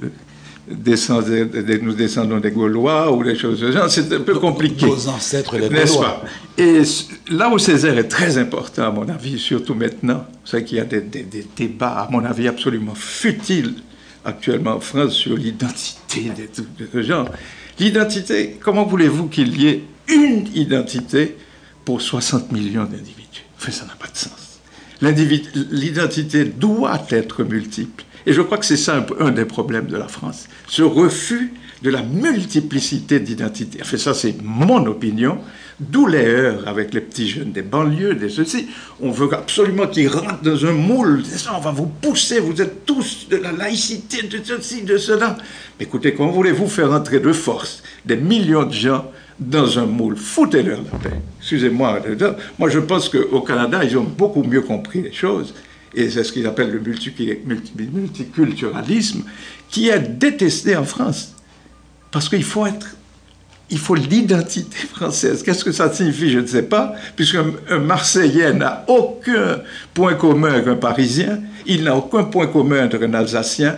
nous 0.69 1.93
descendons 1.93 2.39
des 2.39 2.51
Gaulois 2.51 3.11
ou 3.13 3.23
des 3.23 3.35
choses 3.35 3.61
de 3.61 3.71
ce 3.71 3.77
genre, 3.77 3.89
c'est 3.89 4.11
un 4.13 4.19
peu 4.19 4.35
compliqué. 4.35 4.85
Nos 4.85 5.07
ancêtres 5.07 5.57
les 5.57 5.69
N'est-ce 5.69 5.93
Gaulois. 5.93 6.21
pas? 6.21 6.61
Et 6.61 6.81
là 7.29 7.49
où 7.49 7.57
Césaire 7.57 7.97
est 7.97 8.07
très 8.09 8.37
important, 8.37 8.83
à 8.87 8.91
mon 8.91 9.07
avis, 9.07 9.39
surtout 9.39 9.75
maintenant, 9.75 10.25
c'est 10.43 10.63
qu'il 10.65 10.77
y 10.77 10.81
a 10.81 10.85
des, 10.85 10.99
des- 11.01 11.23
des 11.23 11.45
débats, 11.55 12.07
à 12.07 12.09
mon 12.11 12.25
avis, 12.25 12.47
absolument 12.49 12.95
futiles 12.95 13.75
actuellement 14.25 14.71
en 14.75 14.79
France 14.81 15.13
sur 15.13 15.37
l'identité 15.37 16.31
de 16.79 16.87
ce 16.91 17.01
genre. 17.01 17.29
L'identité, 17.79 18.57
comment 18.59 18.85
voulez-vous 18.85 19.27
qu'il 19.27 19.61
y 19.61 19.67
ait 19.67 19.83
une 20.07 20.47
identité 20.55 21.37
pour 21.85 22.01
60 22.01 22.51
millions 22.51 22.85
d'individus? 22.85 23.45
Enfin, 23.57 23.71
ça 23.71 23.85
n'a 23.85 23.95
pas 23.95 24.07
de 24.07 24.17
sens. 24.17 24.59
L'identité 25.71 26.45
doit 26.45 27.05
être 27.11 27.43
multiple. 27.43 28.03
Et 28.25 28.33
je 28.33 28.41
crois 28.41 28.57
que 28.57 28.65
c'est 28.65 28.77
ça 28.77 28.97
un, 28.97 29.25
un 29.25 29.31
des 29.31 29.45
problèmes 29.45 29.87
de 29.87 29.95
la 29.95 30.07
France. 30.07 30.47
Ce 30.67 30.81
refus 30.81 31.53
de 31.81 31.89
la 31.89 32.01
multiplicité 32.03 33.19
d'identités. 33.19 33.79
Enfin, 33.81 33.97
ça, 33.97 34.13
c'est 34.13 34.35
mon 34.43 34.85
opinion. 34.85 35.37
D'où 35.79 36.07
les 36.07 36.25
heurts 36.25 36.67
avec 36.67 36.91
les 36.93 37.01
petits 37.01 37.27
jeunes 37.29 37.51
des 37.51 37.61
banlieues, 37.61 38.15
des 38.15 38.29
ceci. 38.29 38.67
On 38.99 39.11
veut 39.11 39.31
absolument 39.31 39.85
qu'ils 39.85 40.07
rentrent 40.07 40.41
dans 40.41 40.65
un 40.65 40.71
moule. 40.71 41.23
Ça, 41.23 41.51
on 41.55 41.61
va 41.61 41.69
vous 41.71 41.85
pousser. 41.85 42.39
Vous 42.39 42.59
êtes 42.59 42.83
tous 42.85 43.27
de 43.29 43.37
la 43.37 43.51
laïcité, 43.51 44.23
de 44.23 44.39
ceci, 44.43 44.81
de 44.81 44.97
cela. 44.97 45.37
Mais 45.79 45.85
écoutez, 45.85 46.15
comment 46.15 46.31
voulez-vous 46.31 46.67
faire 46.67 46.91
entrer 46.91 47.19
de 47.19 47.31
force 47.31 47.83
des 48.05 48.17
millions 48.17 48.63
de 48.65 48.73
gens 48.73 49.11
dans 49.39 49.77
un 49.77 49.85
moule 49.85 50.17
Foutez-leur 50.17 50.79
la 50.81 50.97
paix. 50.97 51.15
Excusez-moi. 51.39 51.99
Moi, 52.57 52.69
je 52.69 52.79
pense 52.79 53.07
qu'au 53.07 53.41
Canada, 53.41 53.83
ils 53.83 53.95
ont 53.99 54.03
beaucoup 54.03 54.41
mieux 54.41 54.61
compris 54.61 55.03
les 55.03 55.13
choses. 55.13 55.53
Et 55.93 56.09
c'est 56.09 56.23
ce 56.23 56.31
qu'ils 56.33 56.47
appellent 56.47 56.71
le 56.71 56.79
multi- 56.79 57.13
multi- 57.45 57.73
multiculturalisme, 57.93 59.23
qui 59.69 59.89
est 59.89 59.99
détesté 59.99 60.75
en 60.75 60.83
France. 60.85 61.33
Parce 62.11 62.29
qu'il 62.29 62.43
faut 62.43 62.65
être. 62.65 62.95
Il 63.69 63.79
faut 63.79 63.95
l'identité 63.95 64.77
française. 64.93 65.43
Qu'est-ce 65.43 65.65
que 65.65 65.71
ça 65.71 65.91
signifie 65.91 66.29
Je 66.29 66.39
ne 66.39 66.47
sais 66.47 66.63
pas, 66.63 66.93
puisqu'un 67.15 67.47
un 67.69 67.79
Marseillais 67.79 68.53
n'a 68.53 68.85
aucun 68.87 69.59
point 69.93 70.13
commun 70.13 70.61
qu'un 70.61 70.75
Parisien, 70.75 71.39
il 71.65 71.83
n'a 71.83 71.95
aucun 71.95 72.23
point 72.23 72.47
commun 72.47 72.85
entre 72.85 73.03
un 73.03 73.13
Alsacien 73.13 73.77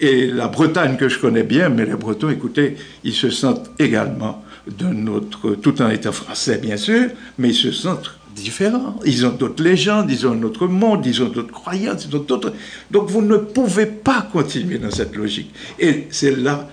et 0.00 0.26
la 0.26 0.48
Bretagne 0.48 0.96
que 0.96 1.08
je 1.08 1.18
connais 1.18 1.42
bien, 1.42 1.68
mais 1.68 1.84
les 1.84 1.94
Bretons, 1.94 2.30
écoutez, 2.30 2.76
ils 3.04 3.14
se 3.14 3.30
sentent 3.30 3.70
également 3.78 4.42
de 4.66 4.86
notre, 4.86 5.52
tout 5.54 5.80
en 5.82 5.88
étant 5.88 6.12
français 6.12 6.58
bien 6.58 6.76
sûr, 6.76 7.08
mais 7.38 7.50
ils 7.50 7.54
se 7.54 7.72
sentent 7.72 8.10
différents. 8.34 8.98
Ils 9.04 9.26
ont 9.26 9.30
d'autres 9.30 9.62
légendes, 9.62 10.10
ils 10.10 10.26
ont 10.26 10.32
un 10.32 10.42
autre 10.42 10.66
monde, 10.66 11.04
ils 11.06 11.22
ont 11.22 11.28
d'autres 11.28 11.52
croyances, 11.52 12.06
ils 12.08 12.16
ont 12.16 12.20
d'autres... 12.20 12.52
Donc 12.90 13.10
vous 13.10 13.22
ne 13.22 13.36
pouvez 13.36 13.86
pas 13.86 14.28
continuer 14.32 14.78
dans 14.78 14.90
cette 14.90 15.16
logique. 15.16 15.52
Et 15.78 16.06
c'est 16.10 16.36
là 16.36 16.68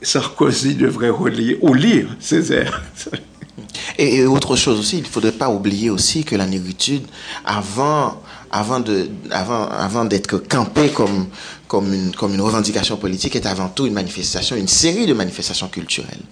Sarkozy 0.00 0.74
devrait 0.74 1.10
relire, 1.10 1.56
ou 1.62 1.74
lire 1.74 2.16
Césaire. 2.20 2.82
Et, 3.98 4.24
autre 4.24 4.56
chose 4.56 4.78
aussi, 4.78 4.98
il 4.98 5.02
ne 5.02 5.08
faudrait 5.08 5.32
pas 5.32 5.48
oublier 5.48 5.90
aussi 5.90 6.24
que 6.24 6.34
la 6.34 6.46
négritude, 6.46 7.06
avant, 7.44 8.20
d'être 10.04 10.38
campée 10.38 10.88
comme, 10.90 11.26
comme 11.68 11.92
une 11.94 12.40
revendication 12.40 12.96
politique, 12.96 13.36
est 13.36 13.46
avant 13.46 13.68
tout 13.68 13.86
une 13.86 13.92
manifestation, 13.92 14.56
une 14.56 14.68
série 14.68 15.06
de 15.06 15.14
manifestations 15.14 15.68
culturelles 15.68 16.22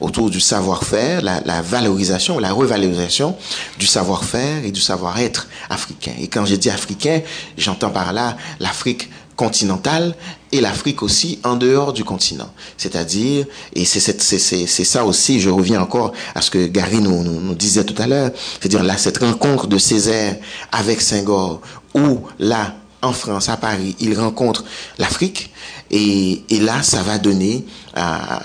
autour 0.00 0.30
du 0.30 0.40
savoir-faire, 0.40 1.22
la, 1.22 1.40
la 1.44 1.62
valorisation, 1.62 2.38
la 2.38 2.52
revalorisation 2.52 3.36
du 3.78 3.86
savoir-faire 3.86 4.64
et 4.64 4.70
du 4.70 4.80
savoir-être 4.80 5.48
africain. 5.70 6.12
Et 6.20 6.28
quand 6.28 6.44
je 6.44 6.54
dis 6.54 6.70
africain, 6.70 7.22
j'entends 7.56 7.90
par 7.90 8.12
là 8.12 8.36
l'Afrique 8.60 9.08
continentale 9.36 10.14
et 10.52 10.60
l'Afrique 10.60 11.02
aussi 11.02 11.38
en 11.44 11.56
dehors 11.56 11.92
du 11.92 12.04
continent. 12.04 12.50
C'est-à-dire, 12.76 13.46
et 13.74 13.84
c'est 13.84 14.84
ça 14.84 15.04
aussi, 15.04 15.40
je 15.40 15.50
reviens 15.50 15.80
encore 15.82 16.12
à 16.34 16.40
ce 16.40 16.50
que 16.50 16.66
Gary 16.66 17.00
nous 17.00 17.54
disait 17.54 17.84
tout 17.84 18.00
à 18.00 18.06
l'heure, 18.06 18.30
c'est-à-dire 18.60 18.82
là, 18.82 18.96
cette 18.96 19.18
rencontre 19.18 19.66
de 19.66 19.78
Césaire 19.78 20.36
avec 20.72 21.00
Senghor, 21.00 21.60
où 21.94 22.20
là, 22.38 22.74
en 23.02 23.12
France, 23.12 23.48
à 23.48 23.56
Paris, 23.56 23.94
il 24.00 24.18
rencontre 24.18 24.64
l'Afrique, 24.98 25.52
et, 25.90 26.42
là, 26.50 26.82
ça 26.82 27.02
va 27.02 27.18
donner, 27.18 27.64
euh, 27.96 28.00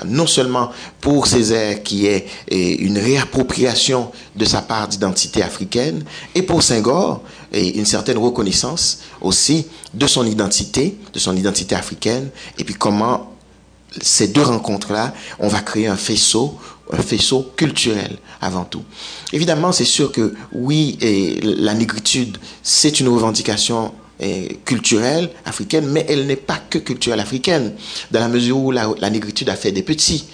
non 0.05 0.27
seulement 0.27 0.71
pour 1.01 1.27
Césaire, 1.27 1.83
qui 1.83 2.05
est 2.05 2.27
une 2.49 2.97
réappropriation 2.97 4.11
de 4.35 4.45
sa 4.45 4.61
part 4.61 4.87
d'identité 4.87 5.43
africaine, 5.43 6.03
et 6.35 6.41
pour 6.41 6.63
Senghor, 6.63 7.21
et 7.51 7.77
une 7.77 7.85
certaine 7.85 8.17
reconnaissance 8.17 8.99
aussi 9.21 9.67
de 9.93 10.07
son 10.07 10.25
identité, 10.25 10.97
de 11.13 11.19
son 11.19 11.35
identité 11.35 11.75
africaine, 11.75 12.29
et 12.57 12.63
puis 12.63 12.75
comment 12.75 13.33
ces 14.01 14.29
deux 14.29 14.41
rencontres-là, 14.41 15.13
on 15.39 15.47
va 15.47 15.59
créer 15.59 15.87
un 15.87 15.95
faisceau, 15.97 16.57
un 16.91 17.01
faisceau 17.01 17.51
culturel 17.55 18.17
avant 18.41 18.63
tout. 18.63 18.83
Évidemment, 19.31 19.71
c'est 19.71 19.85
sûr 19.85 20.11
que 20.11 20.33
oui, 20.51 20.97
la 21.43 21.73
négritude, 21.73 22.37
c'est 22.63 22.99
une 22.99 23.07
revendication 23.07 23.93
culturelle 24.65 25.29
africaine, 25.45 25.87
mais 25.89 26.05
elle 26.07 26.25
n'est 26.27 26.35
pas 26.35 26.57
que 26.69 26.77
culturelle 26.77 27.19
africaine, 27.19 27.73
dans 28.11 28.19
la 28.19 28.27
mesure 28.29 28.57
où 28.57 28.71
la, 28.71 28.89
la 28.99 29.09
négritude 29.09 29.49
a 29.49 29.55
fait 29.55 29.71
des 29.71 29.83
petits. 29.83 30.25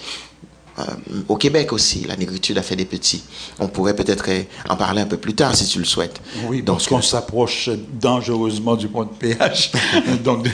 Euh, 0.78 0.82
au 1.28 1.36
Québec 1.36 1.72
aussi, 1.72 2.04
la 2.08 2.16
négritude 2.16 2.56
a 2.56 2.62
fait 2.62 2.76
des 2.76 2.84
petits. 2.84 3.22
On 3.58 3.66
pourrait 3.66 3.94
peut-être 3.96 4.26
en 4.68 4.76
parler 4.76 5.02
un 5.02 5.06
peu 5.06 5.16
plus 5.16 5.34
tard 5.34 5.54
si 5.56 5.66
tu 5.66 5.78
le 5.78 5.84
souhaites. 5.84 6.20
Oui, 6.48 6.62
Donc, 6.62 6.76
parce 6.76 6.86
qu'on 6.86 7.02
s'approche 7.02 7.68
dangereusement 8.00 8.76
du 8.76 8.88
point 8.88 9.04
de 9.04 9.10
péage. 9.10 9.72
Donc, 10.24 10.46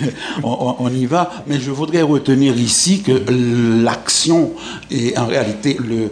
on, 0.42 0.48
on- 0.48 0.76
on 0.80 0.92
y 0.92 1.04
va. 1.06 1.30
Mais 1.46 1.60
je 1.60 1.70
voudrais 1.70 2.02
retenir 2.02 2.56
ici 2.58 3.02
que 3.02 3.12
l'action 3.84 4.52
est 4.90 5.16
en 5.18 5.26
réalité 5.26 5.76
le, 5.86 6.10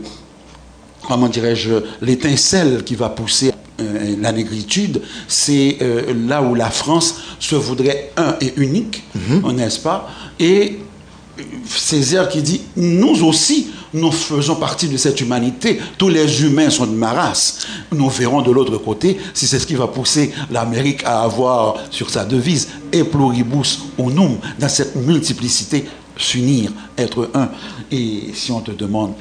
comment 1.08 1.28
dirais-je, 1.28 1.72
l'étincelle 2.02 2.84
qui 2.84 2.94
va 2.96 3.08
pousser 3.08 3.52
euh, 3.80 4.14
la 4.20 4.30
négritude, 4.30 5.02
c'est 5.26 5.78
euh, 5.82 6.14
là 6.28 6.42
où 6.42 6.54
la 6.54 6.70
France 6.70 7.16
se 7.40 7.56
voudrait 7.56 8.12
un 8.16 8.36
et 8.40 8.52
unique, 8.56 9.02
n'est-ce 9.52 9.80
pas? 9.80 10.08
Et 10.38 10.78
euh, 11.38 11.42
Césaire 11.66 12.28
qui 12.28 12.40
dit, 12.40 12.60
nous 12.76 13.24
aussi, 13.24 13.70
nous 13.92 14.12
faisons 14.12 14.54
partie 14.54 14.88
de 14.88 14.96
cette 14.96 15.20
humanité. 15.20 15.80
Tous 15.98 16.08
les 16.08 16.42
humains 16.42 16.70
sont 16.70 16.86
de 16.86 16.94
ma 16.94 17.12
race. 17.12 17.66
Nous 17.90 18.08
verrons 18.10 18.42
de 18.42 18.52
l'autre 18.52 18.76
côté 18.78 19.18
si 19.32 19.48
c'est 19.48 19.58
ce 19.58 19.66
qui 19.66 19.74
va 19.74 19.88
pousser 19.88 20.32
l'Amérique 20.52 21.02
à 21.04 21.22
avoir 21.22 21.76
sur 21.90 22.10
sa 22.10 22.24
devise 22.24 22.68
et 22.92 23.02
pluribus 23.02 23.80
unum, 23.98 24.38
dans 24.58 24.68
cette 24.68 24.94
multiplicité, 24.94 25.84
s'unir, 26.16 26.70
être 26.96 27.30
un. 27.34 27.48
Et 27.90 28.30
si 28.34 28.52
on 28.52 28.60
te 28.60 28.70
demande 28.70 29.14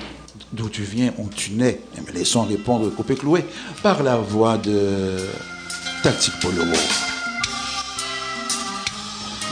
d'où 0.53 0.69
tu 0.69 0.83
viens, 0.83 1.11
où 1.17 1.29
tu 1.29 1.51
nais, 1.51 1.81
eh 1.97 2.01
bien, 2.01 2.13
laissons 2.13 2.43
répondre 2.43 2.89
Coupé 2.91 3.15
Cloué 3.15 3.45
par 3.81 4.03
la 4.03 4.17
voix 4.17 4.57
de 4.57 5.17
Tactique 6.03 6.39
Polo. 6.41 6.63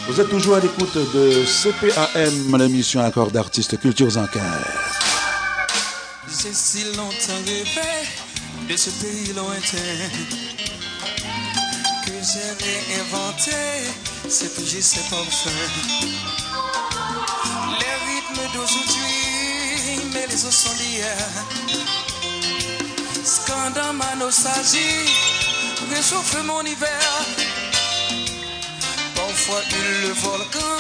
Vous 0.08 0.20
êtes 0.20 0.30
toujours 0.30 0.56
à 0.56 0.60
l'écoute 0.60 0.98
de 1.14 1.46
CPAM, 1.46 2.58
l'émission 2.58 3.02
Accord 3.02 3.32
d'artistes 3.32 3.80
cultures 3.80 4.18
en 4.18 4.28
cœur. 4.28 4.44
J'ai 6.28 6.54
si 6.54 6.84
longtemps 6.96 7.42
rêvé 7.46 8.08
de 8.70 8.78
ce 8.78 8.90
pays 8.90 9.34
lointain 9.34 9.78
que 12.06 12.12
j'ai 12.12 12.66
réinventé 12.66 13.52
bougies, 14.58 14.82
ces 14.82 15.02
parfums. 15.10 15.50
Les 17.80 17.96
rythmes 18.08 18.46
d'aujourd'hui, 18.54 19.11
les 20.28 20.46
os 20.46 20.56
sont 20.56 20.76
d'hier. 20.76 21.28
Scandant 23.24 23.94
ma 23.94 24.16
nostalgie, 24.16 25.10
réchauffe 25.94 26.44
mon 26.44 26.64
hiver. 26.64 27.04
Parfois 29.16 29.62
il 29.70 30.08
le 30.08 30.14
volcan 30.14 30.78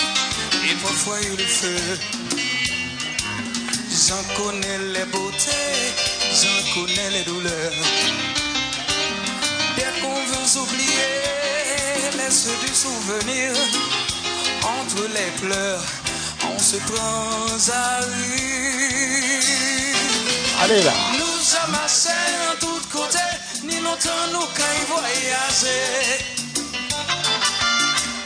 et 0.67 0.75
parfois 0.84 1.17
il 1.21 1.36
le 1.38 1.47
feu. 1.60 1.99
J'en 4.08 4.23
connais 4.36 4.80
les 4.95 5.06
beautés, 5.06 5.80
j'en 6.39 6.60
connais 6.73 7.10
les 7.12 7.23
douleurs. 7.23 7.80
Dès 9.77 9.91
qu'on 10.01 10.19
veut 10.32 10.62
oublier, 10.63 11.12
laisse 12.17 12.47
du 12.63 12.73
souvenir. 12.73 13.54
Entre 14.63 15.04
les 15.17 15.32
pleurs, 15.41 15.84
on 16.55 16.59
se 16.59 16.77
prend 16.77 17.73
à 17.73 17.99
rire. 17.99 19.43
Allez 20.63 20.83
là. 20.83 20.93
Nous 21.19 21.41
amasser 21.65 22.09
en 22.49 22.55
tous 22.59 22.83
côtés, 22.97 23.33
ni 23.63 23.77
longtemps 23.79 24.27
nous 24.33 24.47
qu'à 24.55 24.71
voyager. 24.87 26.19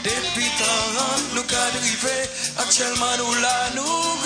Depuis 0.04 0.50
tant 0.58 0.84
rentre, 0.98 1.28
nous 1.34 1.42
qu'à 1.42 1.70
dériver, 1.72 2.22
actuellement 2.58 3.14
nous 3.18 3.34
la 3.40 3.70
nous 3.74 4.16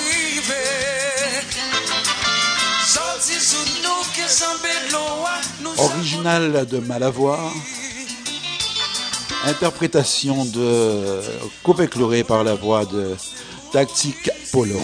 Original 5.79 6.67
de 6.67 6.79
Malavoie, 6.79 7.53
interprétation 9.47 10.45
de 10.45 11.21
Copé 11.63 11.89
Cloré 11.89 12.25
par 12.25 12.45
la 12.45 12.55
voix 12.55 12.85
de 12.85 13.15
Tactique 13.73 14.31
Polo. 14.51 14.81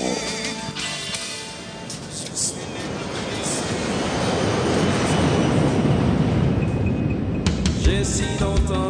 J'ai 7.83 8.05
si 8.05 8.22
longtemps 8.40 8.88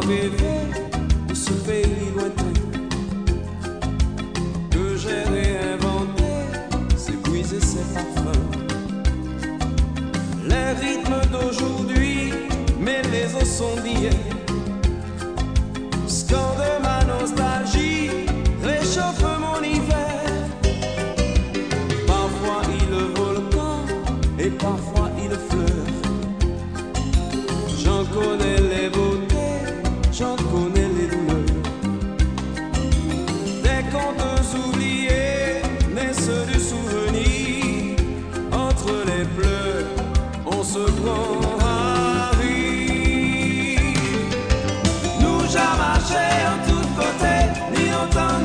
London. 48.15 48.36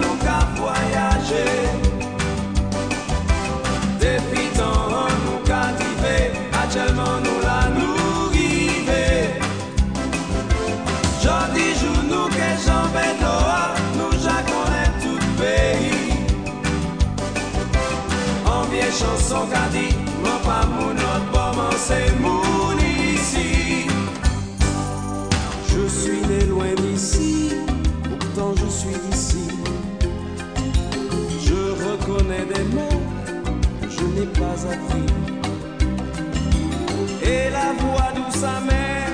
la 37.63 37.73
voix 37.83 38.11
douce 38.17 38.45
amère, 38.45 39.13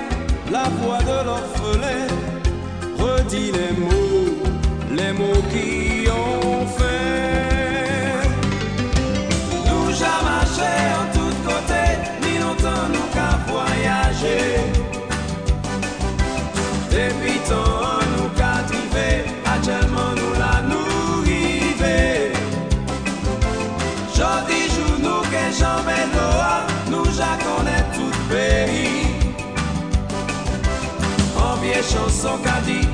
la 0.50 0.68
voix 0.80 1.02
de 1.10 1.18
l'orphelin, 1.26 2.06
redit 2.98 3.52
les 3.52 3.72
mots, 3.82 4.36
les 4.98 5.12
mots 5.12 5.42
qui 5.52 5.87
socadinho 32.28 32.87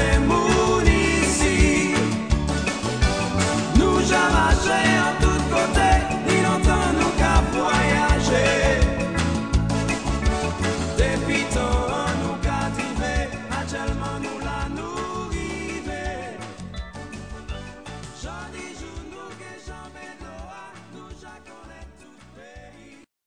vencemos. 0.00 0.59